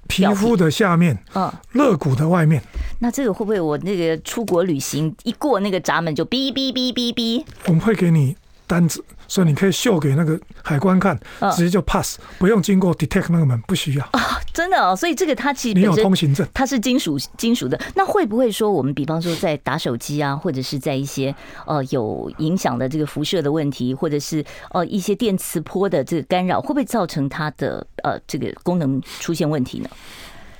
[0.08, 2.60] 皮肤的下面，嗯，肋骨的外面。
[2.98, 7.44] 那这个会不会我那个出国旅行一过那个闸门就哔哔哔哔哔？
[7.66, 8.36] 我们会给你
[8.70, 9.04] 单子。
[9.26, 11.16] 所以你可以秀给那个海关看，
[11.54, 14.96] 直接就 pass，不用经过 detect 那个门，不需要啊，真的哦。
[14.96, 17.80] 所以这个它其实你有通行证，它是金属金属的。
[17.94, 21.32] 那会不会说我们比方说在打手机啊，或者是在一些
[21.64, 29.88] 呃有影响的这个辐射的问题，或者是呃一些电磁波的这个干扰，会不会造成它的呃这个功能出现问题呢？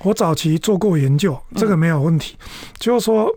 [0.03, 2.37] 我早期做过研究，这个没有问题。
[2.79, 3.29] 就是说，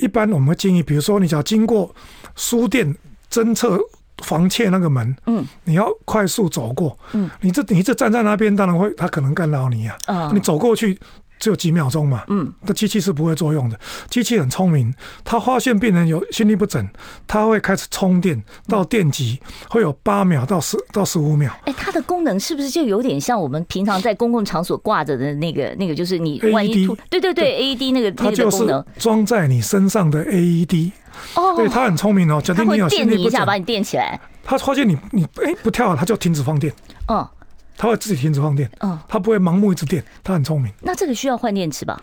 [0.00, 1.94] 一般我们会建议，比如说你只要经过
[2.34, 2.96] 输电
[3.30, 3.78] 侦测。
[4.18, 10.98] 防窃那个门，嗯，你要快速走过，嗯，你这你这站在那边，当然会，他可能干扰你啊，啊，你走过去
[11.44, 13.78] 只有几秒钟嘛，嗯，那机器是不会作用的，
[14.08, 14.90] 机器很聪明，
[15.22, 16.88] 它发现病人有心律不整，
[17.26, 21.54] 它会开始充电到电极，会有八秒到十到十五秒。
[21.66, 30.92] 哎，它的功能是不是就有点像我们平常在公共场所挂着的那个那个，就是你万一吐，对对对，AED 那个那个功能，装在你身上的 AED。
[31.34, 32.40] 哦，对，它很聪明哦。
[32.42, 34.18] 假定你有心律不整，电你一下，把你电起来。
[34.42, 36.72] 它发现你你哎不跳了，它就停止放电。
[37.06, 37.28] 哦，
[37.76, 38.70] 它会自己停止放电。
[38.80, 40.72] 嗯，它不会盲目一直电，它很聪明。
[40.80, 42.00] 那这个需要换电池吧？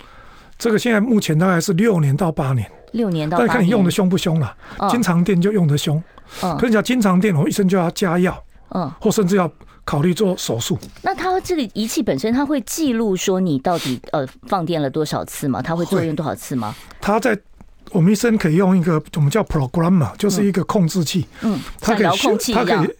[0.58, 2.70] 这个现在目前大概是六年到八年。
[2.92, 4.56] 六年到八年，但看你用的凶不凶了。
[4.90, 6.02] 经常电就用的凶。
[6.44, 8.44] 嗯，可是你讲经常电，我医生就要加药。
[8.74, 9.52] 嗯，或甚至要
[9.84, 10.78] 考虑做手术。
[11.02, 15.62] 那它这个仪器本身，它会记录说你到底呃放电了多少次吗？
[15.62, 16.74] 它会作用多少次吗？
[17.02, 17.38] 它在
[17.92, 21.26] 我们医生可以用一个我们叫 programmer，就是一个控制器。
[21.42, 22.66] 嗯，它可以遥控器一样。
[22.66, 22.96] 它可以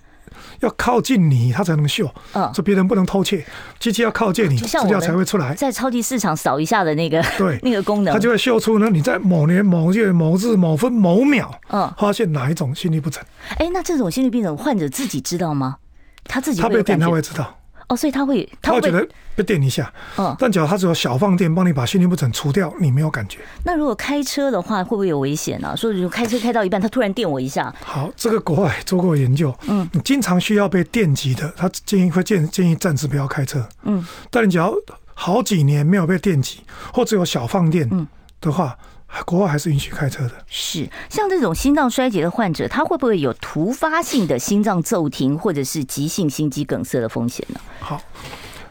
[0.62, 2.10] 要靠近你，它才能秀。
[2.34, 3.46] 嗯，说别人不能偷窃，
[3.80, 5.54] 机器要靠近你，资料才会出来。
[5.54, 8.90] 在超级市场扫一下的那个，对 那个功能，它就会秀出呢。
[8.90, 13.24] 你在某年某月某日某分某秒，嗯，发现哪一种心律不整？
[13.58, 15.78] 哎，那这种心律病人患者自己知道吗？
[16.24, 17.58] 他自己他被电，他会知道。
[17.92, 19.92] 哦，所以他会，他会觉得被电一下。
[20.18, 23.40] 嗯，但假如他只有小放电，帮你把心律不整除掉，你没有感觉。
[23.66, 25.76] 那如果开车的话，会不会有危险呢？
[25.76, 27.74] 说如果开车开到一半，他突然电我一下。
[27.84, 29.54] 好，这个国外做过研究。
[29.68, 33.68] 嗯，你经常需要被电击的，他建议会建建议暂时不要开车。
[33.84, 34.74] 嗯，但你只要
[35.14, 36.62] 好几年没有被电击，
[36.94, 38.08] 或者有小放电
[38.40, 38.78] 的话。
[39.26, 40.32] 国外还是允许开车的。
[40.48, 47.60] 是像这种心脏衰竭的患者，他会不会有突发性的心脏骤停，或者是急性心肌梗塞的风险呢？
[47.80, 48.02] 好，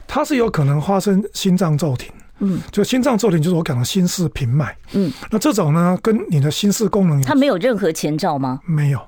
[0.07, 2.11] 它是有可能发生心脏骤停。
[2.39, 4.75] 嗯，就心脏骤停就是我讲的心室平脉。
[4.93, 8.61] 嗯，那这种呢，跟你的心室功能，它没有任何前兆吗？
[8.65, 9.01] 没有，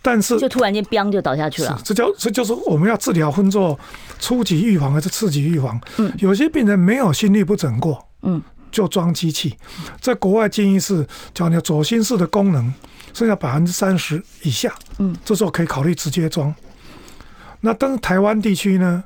[0.00, 1.78] 但是就突然间 biang 就倒下去了。
[1.84, 3.78] 这叫这就是我们要治疗分做
[4.18, 5.78] 初级预防还是次级预防？
[5.98, 8.02] 嗯，有些病人没有心律不整过。
[8.22, 8.42] 嗯。
[8.70, 9.56] 就装机器，
[10.00, 12.72] 在国外建议是，叫你的左心室的功能
[13.12, 16.54] 剩下百分之三十以下，嗯，这时候可以考虑直接装。
[17.60, 19.02] 那但是台湾地区呢，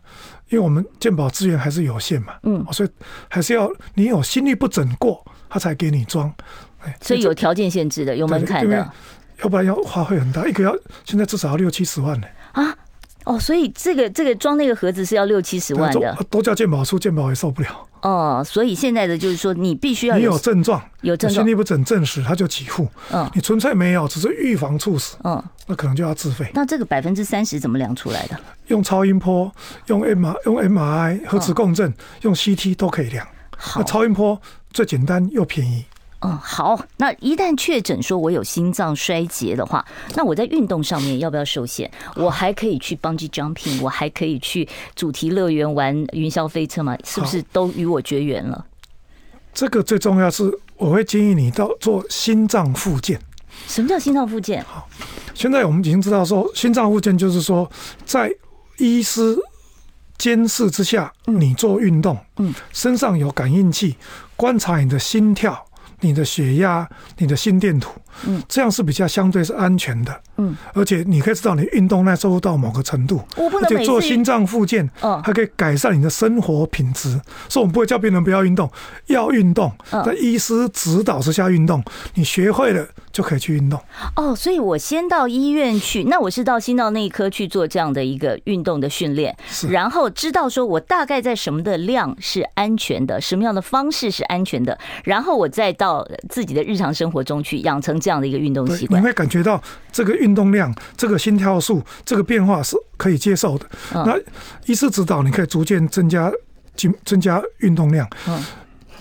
[0.50, 2.88] 因为我们健保资源还是有限嘛，嗯，所以
[3.28, 6.32] 还是要你有心率不整过，他才给你装。
[7.00, 8.92] 所以有条件限制的，有门槛的，
[9.42, 12.26] 要不然要花费很大，一个要现在至少要六七十万呢。
[12.52, 12.76] 啊，
[13.24, 17.68] 哦，所以这个这个装那个盒子是要六七十万的，都叫健保出，健保也受不了。
[18.02, 22.88] 哦，所以现在的就是说，你必须要你有症状，有症状，心律不整证实，他就起付。
[23.12, 26.50] 嗯，你纯粹没有，只是预防猝死，嗯，那可能就要自费。
[26.52, 28.36] 那这个百分之三十怎么量出来的？
[28.66, 29.52] 用超音波，
[29.86, 33.24] 用 M R，用 M R I，核磁共振，用 C T 都可以量。
[33.56, 34.40] 好，那超音波
[34.72, 35.84] 最简单又便宜。
[36.24, 36.80] 嗯，好。
[36.96, 41.90] 那一旦确诊说我有心脏衰竭的话，那我在运动上面要不要受限？
[42.14, 46.96] 我还可以去 bungee jumping，我还可以去主题乐园玩云霄飞车吗？
[47.04, 48.64] 是不是都与我绝缘了？
[49.52, 53.20] 这个最重要是，我会建议你到做心脏复健。
[53.66, 54.64] 什么叫心脏复健？
[54.64, 54.88] 好，
[55.34, 57.70] 现在我们已经知道说，心脏复健就是说，
[58.04, 58.32] 在
[58.78, 59.36] 医师
[60.16, 63.96] 监视之下，你做运动，嗯，身上有感应器
[64.36, 65.66] 观察你的心跳。
[66.02, 66.86] 你的血压、
[67.16, 67.90] 你的心电图，
[68.26, 77.20] 嗯，这样是比较相对是安全的，嗯，而且你可以知道你运动耐受度到某个程度，而且做心脏复健，嗯，还可以改善你的生活品质。
[77.48, 78.70] 所以我们不会叫病人不要运动，
[79.06, 79.70] 要运动，
[80.04, 81.82] 在医师指导之下运动，
[82.14, 83.78] 你学会了就可以去运动。
[84.16, 95.72] 哦，所以我先到医院去，那我是到心脏内科去做这样的一个运动的训练，是，然后知道说我大概在什么的量是安全的，什么样的方式是安全的，然后我再。
[95.72, 103.66] 到自己的日常生活中去养成这样的一个运动习惯，你会感觉到这个运动量、这个心跳数、这个变化是可以接受的。
[103.92, 104.16] 那
[104.66, 106.30] 医师指导，你可以逐渐增加
[106.76, 108.08] 增增加运动量。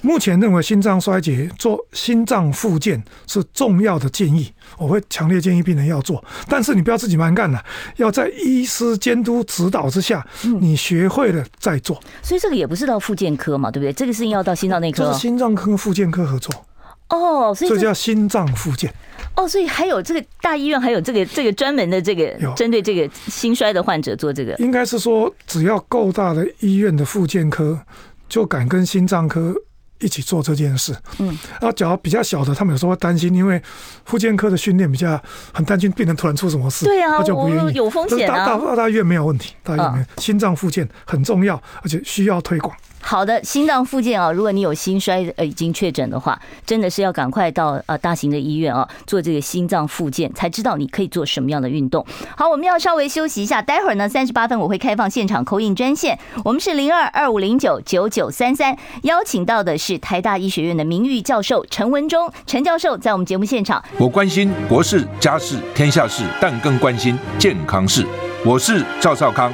[0.04, 6.24] 目前认为心脏衰竭做心脏复健是重要的建议，我会强烈建议病人要做。
[6.48, 7.64] 但是你不要自己蛮干了，
[7.98, 10.26] 要在医师监督指导之下，
[10.60, 12.02] 你学会了再做。
[12.24, 13.94] 所以这个也不是到复健科嘛，对不对？
[13.94, 15.04] 这个事情要到心脏内科。
[15.04, 16.52] 这是心脏科、复健科合作。
[17.12, 18.92] 哦，所以这叫心脏复健。
[19.36, 24.54] 哦，所以还有这个大医院还有这个这个专门的这个针对这个心衰的患者做这个。
[24.56, 27.80] 应该是说，只要够大的医院的复健科，
[28.28, 29.54] 就敢跟心脏科。
[30.04, 31.28] 一起做这件事，嗯，
[31.60, 33.62] 然后脚比较小的，他们有时候会担心，因为
[34.04, 35.22] 复健科的训练比较
[35.54, 37.74] 很担心病人突然出什么事，对啊，他就不愿意。
[37.74, 38.44] 有风险啊。
[38.44, 42.76] 大大大医院没有问题，大医院没有，心脏复健很重要，而且需要推广。
[43.02, 52.06] 好的，心脏复健啊，如果你有心衰呃已经确诊的话，真的是要赶快到呃大型的医院啊做这个心脏复健，才知道你可以做什么样的运动。
[52.38, 63.84] 好，我们要稍微休息一下，待会儿呢三十八分我会开放现场扣印专线，我们是零二二五零九九九三三，邀请到的是台大医学院的名誉教授陈文忠陈教授在我们节目现场。
[63.98, 68.06] 我关心国事家事天下事，但更关心健康事。
[68.46, 69.54] 我是赵少康，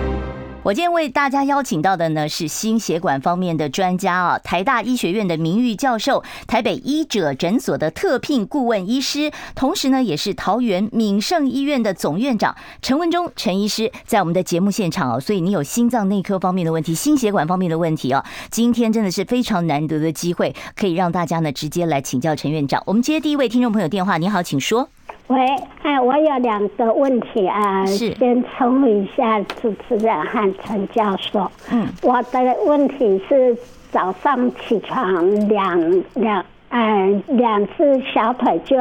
[0.63, 22.83] 我今天为大家邀请到的呢是心血管方面的专家啊，台大医学院的名誉教授，台北医者诊所的特聘顾问医师，同时呢也是桃园敏盛医院的总院长陈文忠陈医师，在我们的节目现场哦，所以你有心脏内科方面的问题、心血管方面的问题啊，今天真的是非常难得的机会，可以让大家呢直接来请教陈院长。
[22.85, 24.89] 我们接第一位听众朋友电话，你好，请说。
[25.31, 25.45] 喂，
[25.81, 31.49] 哎，我有两个问题啊，先称呼一下主持人和陈教授。
[31.71, 33.55] 嗯，我的问题是
[33.91, 38.77] 早上起床两两，哎，两只小腿就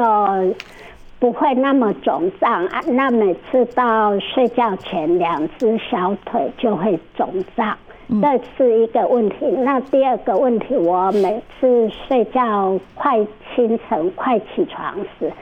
[1.21, 9.47] 不会那么肿胀啊，那每次到睡觉前两只小腿就会肿胀，嗯，这是一个问题。
[9.59, 15.33] 那第二个问题，我每次睡觉快清晨快起床时。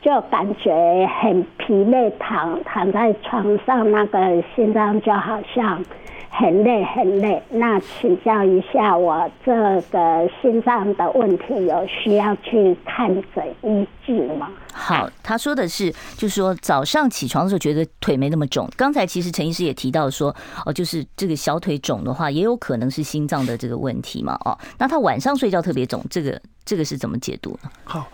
[0.00, 5.84] 就感觉很疲累，躺躺在床上，那个心脏就好像
[6.30, 7.42] 很累很累。
[7.50, 14.48] 那请教一下，我这个心脏的问题有需要去看诊医治吗？
[14.72, 18.70] 好，他说的是，就是说早上起床的时候觉得腿没那么肿。
[18.76, 20.34] 刚才其实陈医师也提到说，
[20.64, 24.38] 哦，就是这个小腿肿的话，也有可能是心脏的这个问题嘛。
[24.44, 27.70] 哦，那他晚上睡觉特别肿，这个这个是怎么解读呢？
[27.82, 28.06] 好。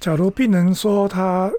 [0.00, 1.50] 假如病人说他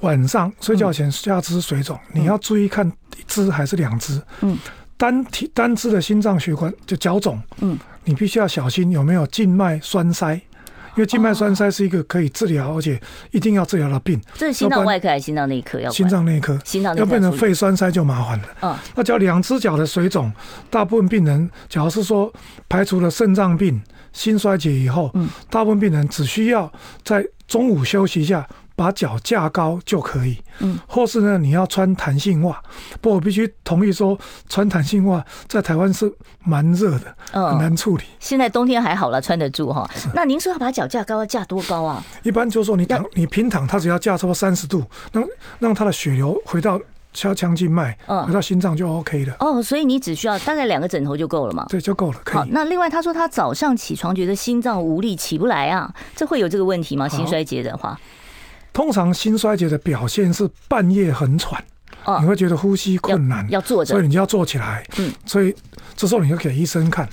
[0.00, 2.86] 晚上睡觉前下肢水肿，嗯，你要注意看
[3.16, 4.20] 一只还是两只。
[4.40, 4.56] 嗯，
[4.96, 12.98] 单体单只的心脏血管就脚肿，嗯，你必须要小心有没有静脉栓塞，因为静脉栓塞是一个可以治疗而且
[13.30, 14.18] 一定要治疗的病。
[14.34, 15.78] 这是心脏外科还是心脏内科？
[15.80, 18.44] 要心脏内科，心脏要变成肺栓塞就麻烦了。
[18.62, 20.32] 嗯，那叫两只脚的水肿，
[20.70, 22.32] 大部分病人假如是说
[22.68, 23.80] 排除了肾脏病、
[24.12, 26.72] 心衰竭以后，嗯，大部分病人只需要
[27.04, 30.38] 在中午休息一下，把脚架高就可以。
[30.60, 32.62] 嗯，或是呢，你要穿弹性袜。
[33.00, 34.16] 不过我必须同意说，
[34.48, 38.04] 穿弹性袜在台湾是蛮热的，很难处理。
[38.20, 39.90] 现在冬天还好了，穿得住哈。
[40.14, 42.00] 那您说要把脚架高，要架多高啊？
[42.22, 45.26] 一般就是说你躺，你平躺，它只要架超过三十度，让
[45.58, 46.80] 让它的血流回到。
[47.12, 49.34] 敲腔静脉，嗯，回到心脏就 OK 了。
[49.40, 51.66] 哦，所以你只需要大概两个枕头就够了嘛？
[51.68, 52.20] 对，就够了。
[52.24, 52.36] 可以。
[52.36, 57.08] 好，那另外他说他早上起床觉得心脏无力，起不来啊，这会有这个问题吗？
[57.08, 57.98] 心衰竭的话，
[58.72, 61.62] 通常心衰竭的表现是半夜很喘，
[62.04, 64.86] 哦，你会觉得呼吸困难，要，要坐着，所以你就要坐起来。
[64.98, 65.54] 嗯，所以
[65.96, 67.08] 这时候你就给医生看。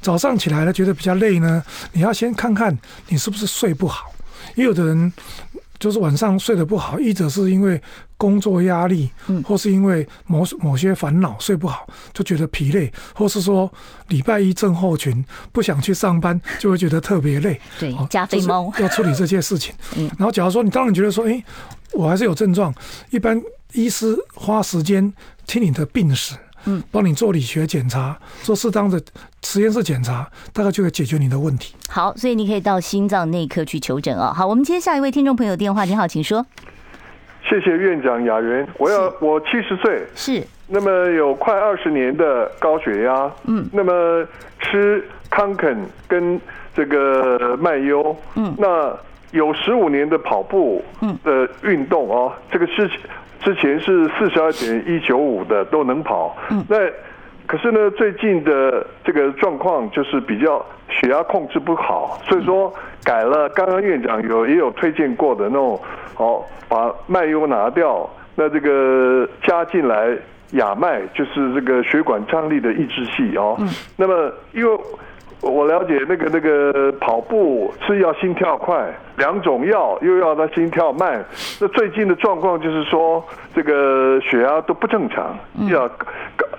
[0.00, 2.76] 早上起来了觉得比较累呢，你要先看看
[3.08, 4.12] 你是不是睡不好，
[4.54, 5.12] 因为有的人。
[5.82, 7.82] 就是晚上睡得不好，一则是因为
[8.16, 13.68] 工作压力，嗯，或是因为某某些烦恼睡不好，就觉得疲累，或是说
[14.06, 17.60] 礼拜一症候群不想去上班，就会觉得特别累。
[17.80, 19.74] 对，加菲猫要处理这些事情。
[19.98, 21.42] 嗯，然后假如说你当然觉得说，哎，
[21.94, 22.72] 我还是有症状，
[23.10, 23.42] 一般
[23.72, 25.12] 医师花时间
[25.48, 26.36] 听你的病史。
[26.66, 29.00] 嗯，帮你做理学检查，做适当的
[29.42, 31.74] 实验室检查，大概就可以解决你的问题。
[31.88, 34.32] 好，所以你可以到心脏内科去求诊啊。
[34.32, 36.44] 好，我们接下一位听众朋友电话，你好，请说。
[37.48, 44.26] 谢谢院长雅媛，我要我七十岁，是，那么有快二十年的高血压，嗯，那么
[44.60, 46.40] 吃康肯跟
[46.74, 48.96] 这个麦优，嗯，那
[49.32, 52.98] 有十五年的跑步，嗯的运动哦，这个事情。
[53.44, 56.76] 之前是四十二点一九五的都能跑，嗯，那
[57.46, 62.72] 可是呢，最近的这个状况就是比较血压控制不好，所以说
[63.04, 63.48] 改了。
[63.50, 65.80] 刚刚院长有也有推荐过的那种，
[66.16, 70.16] 哦，把麦优拿掉，那这个加进来
[70.52, 73.56] 亚麦，就是这个血管张力的抑制剂哦。
[73.58, 74.78] 嗯，那么因为。
[75.42, 81.22] 我了解那个那个跑步是要心跳快，两种药又要他心跳慢。
[81.60, 83.22] 那最近的状况就是说，
[83.54, 85.36] 这个血压都不正常，
[85.68, 85.90] 要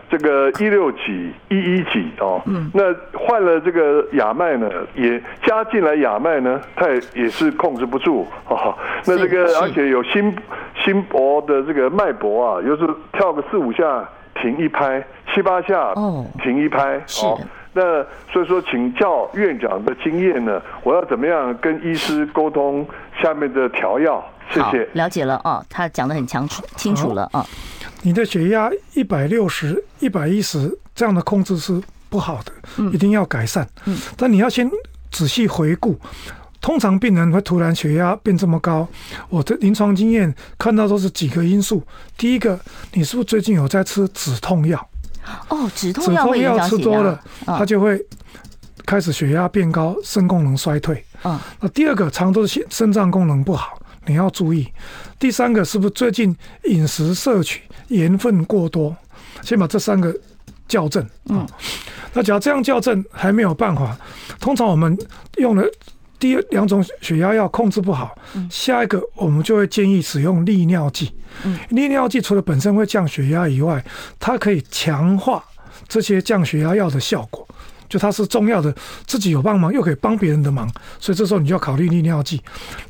[0.09, 2.41] 这个一六几一一几哦。
[2.73, 8.77] 那换了这个亚麦呢，也加进来亚麦呢，它也也是控制不住哦。
[9.05, 10.35] 那这个而且有心
[10.83, 14.07] 心搏的这个脉搏啊，有时候跳个四五下
[14.41, 15.01] 停一拍，
[15.33, 15.93] 七八下
[16.43, 17.39] 停一拍哦。
[17.73, 22.87] 那所以说，请教院长的经验呢，我要怎么样跟医师沟通
[23.21, 24.23] 下面的调药？
[24.51, 24.87] 谢谢。
[24.93, 27.45] 了解了哦，他讲的很清楚清楚了啊。
[28.03, 33.67] 你的血压一百六十、一百一十这样的控制是不好的，一定要改善。
[33.85, 34.69] 嗯，但你要先
[35.09, 35.97] 仔细回顾，
[36.61, 38.87] 通常病人会突然血压变这么高，
[39.29, 41.81] 我的临床经验看到都是几个因素。
[42.17, 42.59] 第一个，
[42.93, 44.87] 你是不是最近有在吃止痛药？
[45.49, 47.97] 哦，止痛药吃多了，它就会
[48.85, 51.03] 开开始血压变高，肾功能衰退。
[51.23, 53.75] 嗯，那第二个常都是肾脏功能不好，
[54.05, 54.71] 你要注意。
[55.17, 56.35] 第三个是不是最近
[56.65, 58.95] 饮食摄取盐分过多？
[59.41, 60.15] 先把这三个
[60.67, 61.03] 校正。
[61.25, 61.43] 嗯，
[62.13, 63.97] 那假如这样校正还没有办法，
[64.39, 64.95] 通常我们
[65.37, 65.63] 用了
[66.23, 68.17] 第两种血压药控制不好，
[68.49, 71.11] 下一个我们就会建议使用利尿剂。
[71.43, 73.83] 嗯，利尿剂除了本身会降血压以外，
[74.17, 75.43] 它可以强化
[75.85, 77.45] 这些降血压药的效果。
[77.89, 78.73] 就它是重要的，
[79.05, 82.41] 自己有帮忙，又可以帮别人的忙，所以这时候你就要考虑利尿剂。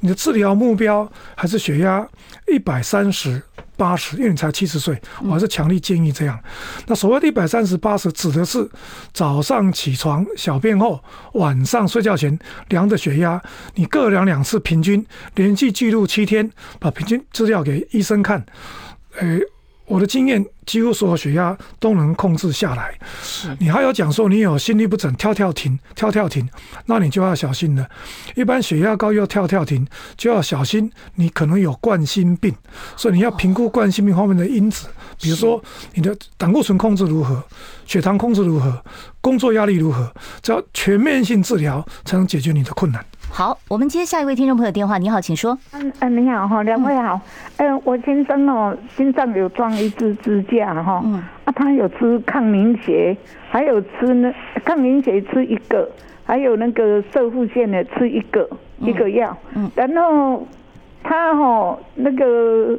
[0.01, 2.07] 你的治疗目标还是血压
[2.47, 3.41] 一百三十
[3.75, 6.39] 八十，因为你才七十岁，我还是强烈建议这样。
[6.87, 8.69] 那所谓的一百三十八十，指的是
[9.13, 11.03] 早上起床小便后，
[11.33, 12.37] 晚上睡觉前
[12.69, 13.41] 量的血压，
[13.75, 15.05] 你各量两次，平均
[15.35, 16.49] 连续记录七天，
[16.79, 18.45] 把平均资料给医生看，
[19.19, 19.39] 诶。
[19.85, 22.97] 我的经验，几乎所有血压都能控制下来。
[23.21, 26.47] 是你还有讲说你有心律不整，跳跳停，跳跳停，
[26.85, 27.87] 那你就要小心了。
[28.35, 32.55] 一般血压高又跳跳停，就要小心你可能有冠心病，
[32.95, 34.87] 所以你要评估冠心病方面的因子，
[35.19, 35.61] 比如说
[35.93, 37.43] 你的胆固醇控制如何，
[37.85, 38.81] 血糖控制如何，
[39.19, 43.05] 工作压力如何，只要全面性治疗才能解决你的困难。
[43.35, 44.99] 好，我们接下一位听众朋友电话。
[44.99, 45.57] 你好，请说。
[45.73, 47.19] 嗯嗯，你好哈，两位好。
[47.57, 51.01] 嗯，我先生哦，心脏有装一支支架哈。
[51.03, 51.15] 嗯。
[51.43, 53.17] 啊，他有吃抗凝血，
[53.49, 54.31] 还有吃那
[54.63, 55.89] 抗凝血吃一个，
[56.23, 59.35] 还有那个射护线的吃一个一个药。
[59.55, 59.67] 嗯。
[59.75, 60.47] 然后
[61.01, 62.77] 他哈那个，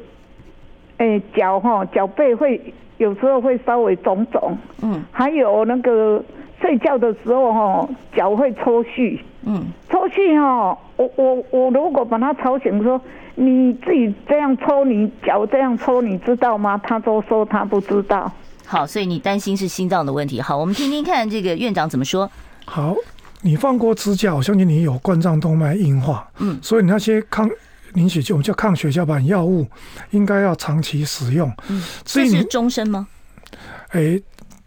[0.99, 4.57] 哎脚哈脚背会有时候会稍微肿肿。
[4.83, 5.03] 嗯。
[5.11, 6.23] 还有那个。
[6.61, 9.19] 睡觉的时候哈，脚会抽搐。
[9.47, 13.01] 嗯，抽搐哈，我我我如果把他吵醒说，
[13.34, 16.80] 你自己这样抽，你脚这样抽，你知道吗？
[16.82, 18.30] 他都说他不知道。
[18.64, 20.40] 好，所以你担心是心脏的问题。
[20.40, 22.30] 好，我们听听看这个院长怎么说。
[22.64, 22.95] 好，
[23.42, 26.26] 你放过支架，我相信你有冠状动脉硬化。
[26.38, 27.51] 嗯，所以你那些抗
[27.92, 29.66] 凝血剂，我们叫抗血小板药物，
[30.11, 31.53] 应该要长期使用。
[31.68, 33.07] 嗯，这是终身吗？
[33.90, 34.22] 哎、欸。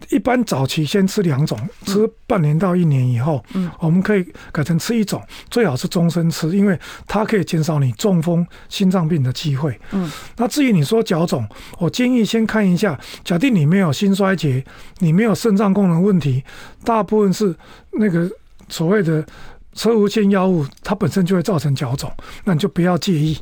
[0.10, 9.80] 一般早期先吃两种，吃半年到一年以后，嗯，我们可以改成吃一种，最好是终身吃，因为它可以减少你中风、心脏病的机会。
[9.91, 11.47] 嗯，那至于你说脚肿，
[11.78, 14.64] 我建议先看一下，假定你没有心衰竭，
[14.99, 16.43] 你没有肾脏功能问题，
[16.84, 17.55] 大部分是
[17.93, 18.30] 那个
[18.70, 19.26] 所谓的
[19.74, 22.12] 车无腺药物，它本身就会造成脚肿，
[22.45, 23.38] 那你就不要介意。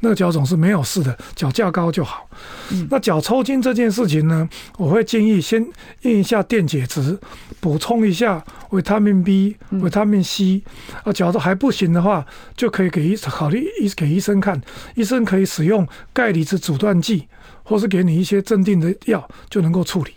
[0.00, 2.28] 那个脚肿是没有事的，脚架高就好。
[2.70, 4.48] 嗯、那脚抽筋这件事情呢，
[4.78, 5.64] 我会建议先
[6.02, 7.18] 验一下电解质，
[7.60, 10.62] 补充一下维他命 B、维他命 C。
[11.04, 12.26] 啊，脚都还不行的话，
[12.56, 14.60] 就可以给医考虑医给医生看，
[14.94, 17.28] 医生可以使用钙离子阻断剂，
[17.62, 20.14] 或是给你一些镇定的药，就能够处理。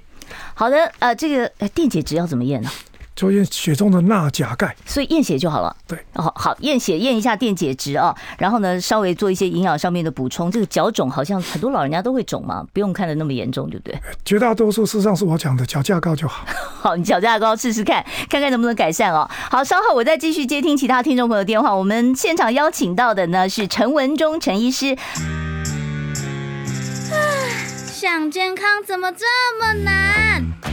[0.53, 2.69] 好的，呃，这个电解质要怎么验呢？
[3.15, 5.75] 就验血中的钠、钾、钙，所以验血就好了。
[5.87, 10.49] 对，哦，好，验血验一下电解质啊，然后呢，稍微做一些营养上面的补充。
[10.49, 13.99] 这个脚肿好像很多老人家都会肿嘛，不用看的那么严重，对不对？
[14.25, 16.45] 绝大多数事实上是我讲的，脚架高就好。
[16.55, 19.29] 好， 你脚架高试试看，看看能不能改善哦。
[19.49, 21.73] 好，稍后我再继续接听其他听众朋友电话。
[21.73, 24.97] 我们现场邀请到的呢是陈文忠陈医师。
[27.93, 29.25] 想健康怎么这
[29.59, 30.72] 么难？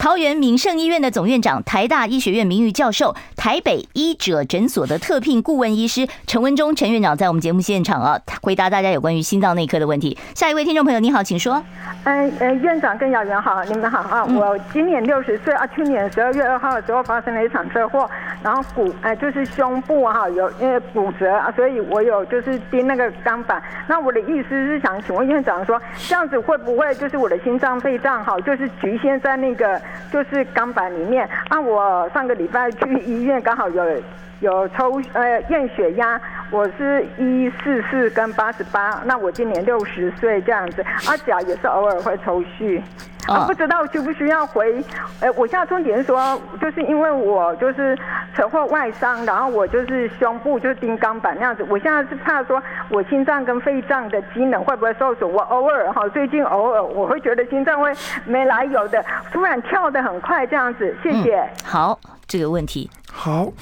[0.00, 10.16] 桃园敏盛医院的总院长、台大医学院名誉教授、台北医者诊所的特聘顾问医师陈文忠陈院长在我们节目现场啊，回答大家有关于心脏内科的问题。
[10.34, 11.62] 下一位听众朋友，你好，请说。
[12.04, 14.24] 嗯呃，院长跟雅媛好，你们好啊。
[14.24, 18.08] 我今年六十岁啊，去年十二月二号的时候发生了一场车祸，
[18.42, 23.62] 然后骨哎就是胸部哈有因为骨折啊，所以我有就是钉那个钢板。
[23.86, 25.78] 那我的意思是想请问院长说，
[26.08, 29.78] 这样子会不会就是我的心脏肺脏哈，就是局限在那个？
[30.12, 33.84] 就是钢板里面，啊，我上个礼拜去医院，刚好有
[34.40, 36.20] 有抽呃验血压，
[36.50, 42.82] 我是一四四跟八十八，那我今年六十岁这样子，啊甲也是偶尔会抽血，
[43.28, 44.82] 啊不知道需不需要回，
[45.20, 47.94] 呃我现在重点是说，就是因为我就是
[48.34, 57.92] 车祸外伤，然后我就是胸部就是钉钢板那样子，我现在是怕说我心脏跟肺脏的机能会不会受损，我偶尔哈最近偶尔我会觉得心脏会
[58.24, 61.36] 没来由的突然跳得很快这样子，谢谢。
[61.40, 63.52] 嗯、好，这个问题好。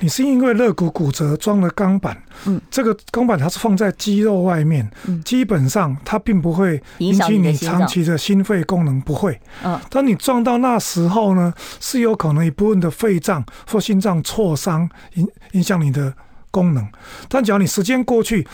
[0.00, 9.40] 你是因为肋骨骨折装了钢板，嗯，这个钢板它是放在肌肉外面，嗯，基本上它并不会引起你长期的心肺功能，不会。
[9.64, 16.12] 嗯，当你撞到那时候呢，是有可能一部分的肺脏或心脏挫伤，影影响你的
[16.50, 16.86] 功能。
[17.28, 18.46] 但只要你时间过去，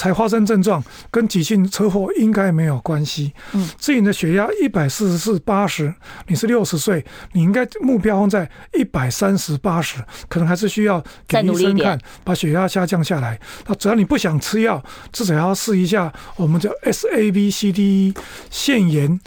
[0.00, 3.34] 才发生症状，跟急性车祸应该没有关系。
[3.52, 5.94] 嗯，至于你的血压一百四十四八十，
[6.26, 13.38] 你是六十岁，你应该目标放在一百三十八十，可能还是需要给医生看，把血压下降下来。
[13.66, 14.82] 那只要你不想吃药，
[15.12, 18.14] 至少要试一下我们叫 S A B C D E，
[18.48, 19.20] 限盐、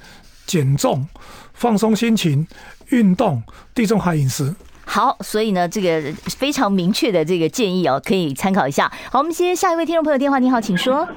[0.47, 1.07] 减重、
[1.53, 2.47] 放松心情、
[2.87, 3.43] 运动、
[3.75, 4.55] 地中海饮食。
[4.85, 6.01] 好，所以呢，这个
[6.37, 8.91] 非常明确的这个建议哦，可以参考一下。
[9.11, 11.07] 好，我们接下一位听众朋友电话，你好，请说。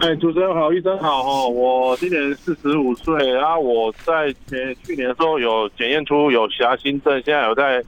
[0.00, 7.82] 哎，主持人好，医生好哦，我今年四十五岁，然后我在前去年的时候有检验出有狭心症，现在有在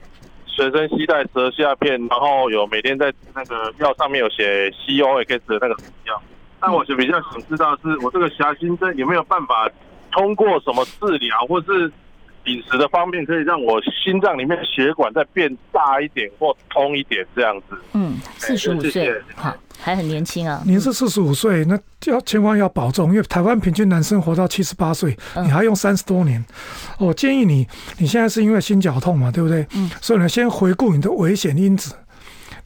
[0.47, 6.23] 随身携带舌下片，然后有每天在那个药上面有写 COX 的那个药。
[6.63, 9.69] 那我就比较想知道，是我这个狭心症有没有办法
[10.13, 11.93] 通过什么治疗，或是？
[12.47, 17.77] 饮食的方面可以让我心脏里面的血管再变大一点或通一点，这样子。
[17.93, 20.63] 嗯，四十五岁，好，还很年轻啊。
[20.65, 26.45] 您是四十五岁，那要千万要保重，因为台湾平均男生活到七十八岁，你还用三十多年。
[26.99, 27.67] 我建议你，
[27.99, 29.67] 你现在是因为心绞痛嘛，对不对？
[29.75, 29.91] 嗯。
[30.01, 31.95] 所以呢，先回顾你的危险因子，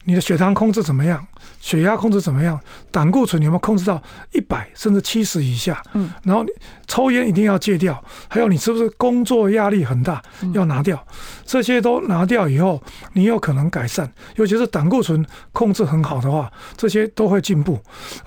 [0.05, 1.25] 你的血糖控制怎么样？
[1.61, 2.59] 血压控制怎么样？
[2.89, 4.01] 胆固醇有没有控制到
[4.31, 5.81] 一百甚至七十以下？
[5.93, 6.49] 嗯，然后你
[6.87, 10.21] 抽烟一定要戒掉，还有你是不是工作压力很大？
[10.53, 11.01] 要拿掉，
[11.45, 12.81] 这些都拿掉以后，
[13.13, 14.11] 你有可能改善。
[14.35, 17.79] 尤其是胆固醇控制很好的话，这些都会进步。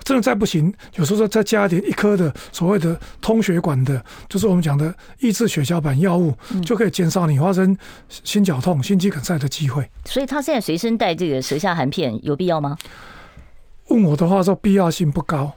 [0.03, 6.33] 真的再不行，有时候再加一点一颗的所谓的通血管的，就是我们讲的抑制血小板药物，
[6.65, 7.77] 就可以减少你发生
[8.07, 9.87] 心绞痛、心肌梗塞的机会。
[10.05, 12.77] 所以他现在随身带这个舌下含片有必要吗？
[13.89, 15.51] 问我的话说必要性不高，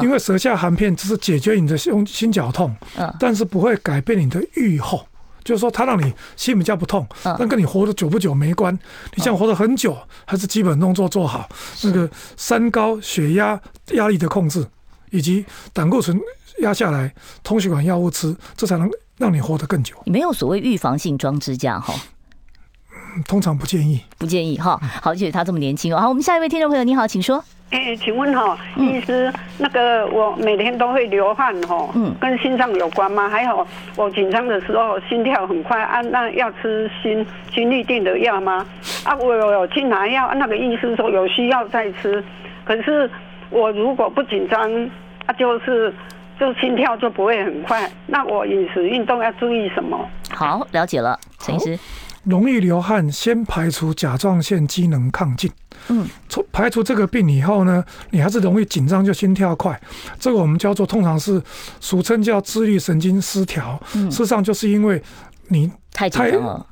[0.00, 2.74] 因为舌下含片只是解决你的胸心绞痛，
[3.20, 5.06] 但是不会改变你的预后，
[5.44, 8.76] 就是说它让你心比较不痛，但跟你活得久不久没关。
[9.14, 11.46] 你想活得很久，还是基本动作做好，
[11.82, 13.60] 那个三高、血压、
[13.92, 14.66] 压力的控制，
[15.10, 16.18] 以及胆固醇
[16.62, 17.12] 压下来，
[17.42, 19.94] 通血管药物吃，这才能让你活得更久。
[20.06, 21.94] 没有所谓预防性装支架哈。
[23.26, 24.80] 通常不建议，不建议哈。
[25.02, 26.00] 好，谢谢他这么年轻哦。
[26.00, 27.44] 好，我们下一位听众朋友，你好，请说。
[27.74, 33.28] 哎，请问哈，医师，那个我每天都会流汗哈，嗯，跟心脏有关吗？
[33.28, 33.66] 还有
[33.96, 38.64] 我紧张的时候心跳很快啊，那要吃心心律定的药吗？
[39.02, 42.22] 啊，我有有去拿药，那个医师说有需要再吃，
[42.64, 43.10] 可是
[43.50, 44.60] 我如果不紧张，
[45.26, 45.92] 啊，就是
[46.38, 47.90] 就心跳就不会很快。
[48.06, 50.08] 那我饮食运动要注意什么？
[50.30, 51.76] 好，了解了，陈医师。
[52.22, 55.50] 容易流汗，先排除甲状腺机能亢进。
[55.88, 59.80] 嗯，除排除这个病以后呢，你还是容易紧张，就心跳快。
[60.18, 61.42] 这个我们叫做通常是
[61.80, 63.80] 俗称叫自律神经失调。
[63.94, 65.02] 嗯，事实上就是因为
[65.48, 66.08] 你太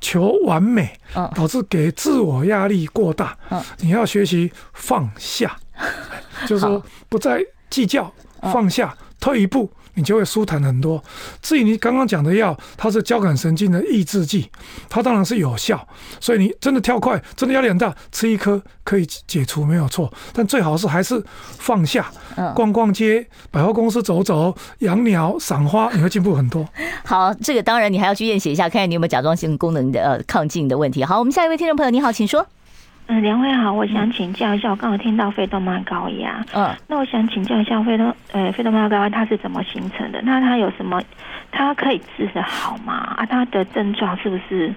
[0.01, 0.97] 求完美，
[1.35, 3.37] 导致给自我压力过大。
[3.49, 5.55] 嗯，你要学习放下，
[6.47, 7.39] 就是说不再
[7.69, 8.11] 计较，
[8.51, 9.71] 放下，退一步。
[9.95, 11.03] 你就会舒坦很多。
[11.41, 14.49] 至于你刚刚讲的药，它是交感神经的抑制剂，
[14.89, 15.87] 它当然是有效。
[16.19, 20.11] 所以你真的跳快，真的压力很大，吃一颗可以解除没有错。
[20.33, 21.23] 但最好是还是
[21.59, 22.11] 放下，
[22.55, 26.67] 逛逛街、百货公司走走、养鸟、赏花，你会进步很多。
[27.05, 31.03] 好，这个当然你还要去验血一下，看看你有没有甲状腺功能的呃亢进的问题。
[31.03, 32.45] 好，我们下一位听众朋友，你好，请说。
[33.13, 40.19] 嗯，两位好，我想请教一下，我刚好听到肺动脉高压，嗯，那我想请教一下肺动呃肺动脉高压它是怎么形成的？
[40.23, 40.99] 那它有什么？
[41.51, 43.13] 它可以治得好吗？
[43.15, 44.73] 啊，它的症状是不是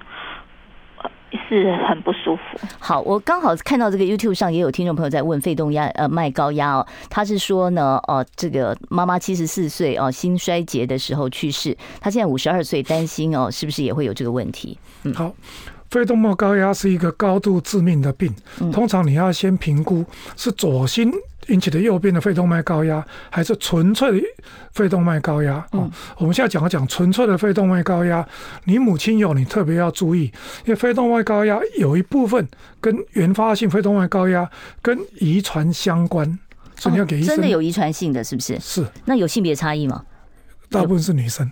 [1.49, 2.59] 是很不舒服？
[2.77, 14.77] 好，我刚好看到这个 YouTube 上也有听众朋友在问肺动压呃脉高压哦，他是说呢，哦，这个妈妈七十四岁哦，心衰竭的时候去世，他现在五十二岁，担心哦，是不是也会有这个问题？
[15.03, 15.33] 嗯，好。
[15.89, 18.33] 肺动脉高压是一个高度致命的病，
[18.71, 21.11] 通常你要先评估是左心
[21.47, 24.27] 引起的右边的肺动脉高压，还是纯粹的
[24.73, 25.65] 肺动脉高压。
[25.71, 28.27] 嗯，我们现在讲一讲纯粹的肺动脉高压。
[28.65, 30.23] 你母亲有，你特别要注意，
[30.65, 32.45] 因为肺动脉高压有一部分
[32.81, 34.49] 跟原发性肺动脉高压
[34.81, 36.37] 跟遗传相关，
[36.75, 37.35] 所以你要给医生。
[37.35, 38.59] 真的有遗传性的是不是？
[38.59, 38.85] 是。
[39.05, 40.03] 那有性别差异吗？
[40.69, 41.49] 大部分是女生。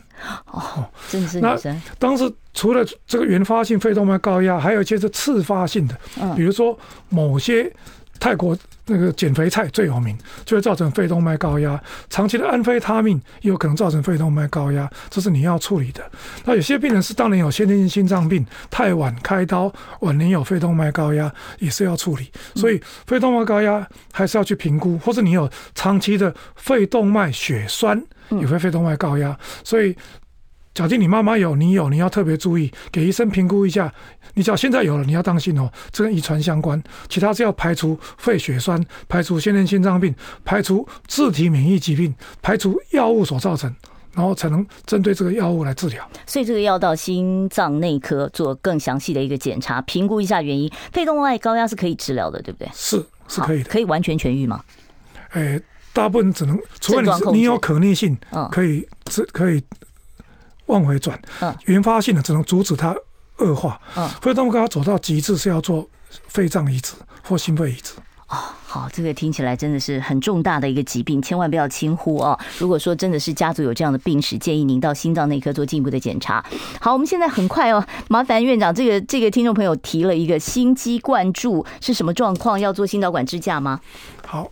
[0.52, 1.82] 哦，真的是女生。
[2.00, 5.98] 当时除了这个原发性肺动脉高压，还有一些是次发性的，
[6.36, 6.78] 比如说
[7.10, 7.72] 某些
[8.26, 8.58] 泰国
[8.88, 11.80] 那个减肥菜最有名，就会造成肺动脉高压。
[12.10, 16.04] 长期的安非他命也有可能造成肺动脉高压，这是你要处理的。
[16.44, 22.32] 那有些病人是当年有先天性心脏病，太晚开刀，晚年有肺动脉高压，也是要处理。
[22.56, 29.96] 所以肺动脉高压还是要去评估，或者你有长期的肺动脉血栓，也会肺动脉高压，所以。
[30.76, 33.92] 假定你妈妈有，你有，你要特别注意，给医生评估一下。
[34.34, 36.84] 你只要现在有了，你要当心哦，这跟遗传相关。
[37.08, 40.14] 其他是要排除肺血栓，排除先天心脏病，
[40.44, 43.74] 排除自体免疫疾病，排除药物所造成，
[44.14, 46.06] 然后才能针对这个药物来治疗。
[46.26, 50.70] 所以这个要到心脏内科做更详细的一个检查，评估一下原因。
[50.92, 52.70] 肺动脉高压是可以治疗的，对不对？
[52.74, 53.70] 是，是可以的。
[53.70, 54.62] 可以完全痊愈吗？
[55.32, 55.62] 诶，
[55.94, 58.18] 大部分只能，除非你你有可逆性，
[58.52, 59.64] 可以治，可以。
[60.68, 61.20] 往回转，
[61.66, 62.96] 原发性的只能阻止它
[63.38, 63.80] 恶化。
[63.96, 65.88] 嗯，肺动脉高压走到极致是要做
[66.28, 66.94] 肺脏移植
[67.24, 67.94] 或心肺移植。
[68.28, 72.38] 哦，好，这个听起来真的是很重大的一个疾病，千万不要轻忽哦。
[72.58, 76.44] 如果说真的是家族有这样的病史，建议您到心脏内科做进一步的检查。
[76.82, 82.60] 好，我们现在很快哦，麻烦院长，这个这个听众朋友提了一个心肌灌注是什么状况？
[82.60, 83.80] 要做心导管支架吗？
[84.26, 84.52] 好。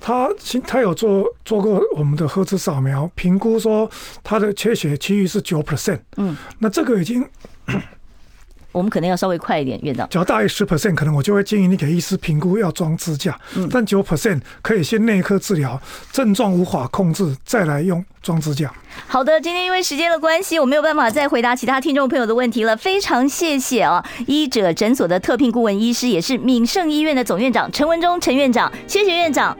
[0.00, 0.28] 他
[0.66, 3.88] 他有做做过我们的核磁扫描，评估说
[4.24, 6.00] 他的缺血区域是九 percent。
[6.16, 7.24] 嗯，那这个已经，
[8.72, 10.08] 我们可能要稍微快一点，院长。
[10.08, 13.38] 只要大于十 percent，可能我就会建议你给医师评估要装支架。
[13.56, 15.80] 嗯，但九 percent 可以先内科治疗，
[16.12, 18.72] 症状无法控制再来用装支架。
[19.06, 22.76] 好的，今天因为时间的关系，我没有办法再回答其他听众朋友的问题了。
[22.76, 29.56] 非常谢谢啊，医者诊所的特聘顾问医师，也是敏盛医院的总院长陈文忠陈院长，谢谢院长。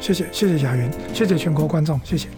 [0.00, 2.28] 谢谢谢谢雅云，谢谢全国观众，谢谢。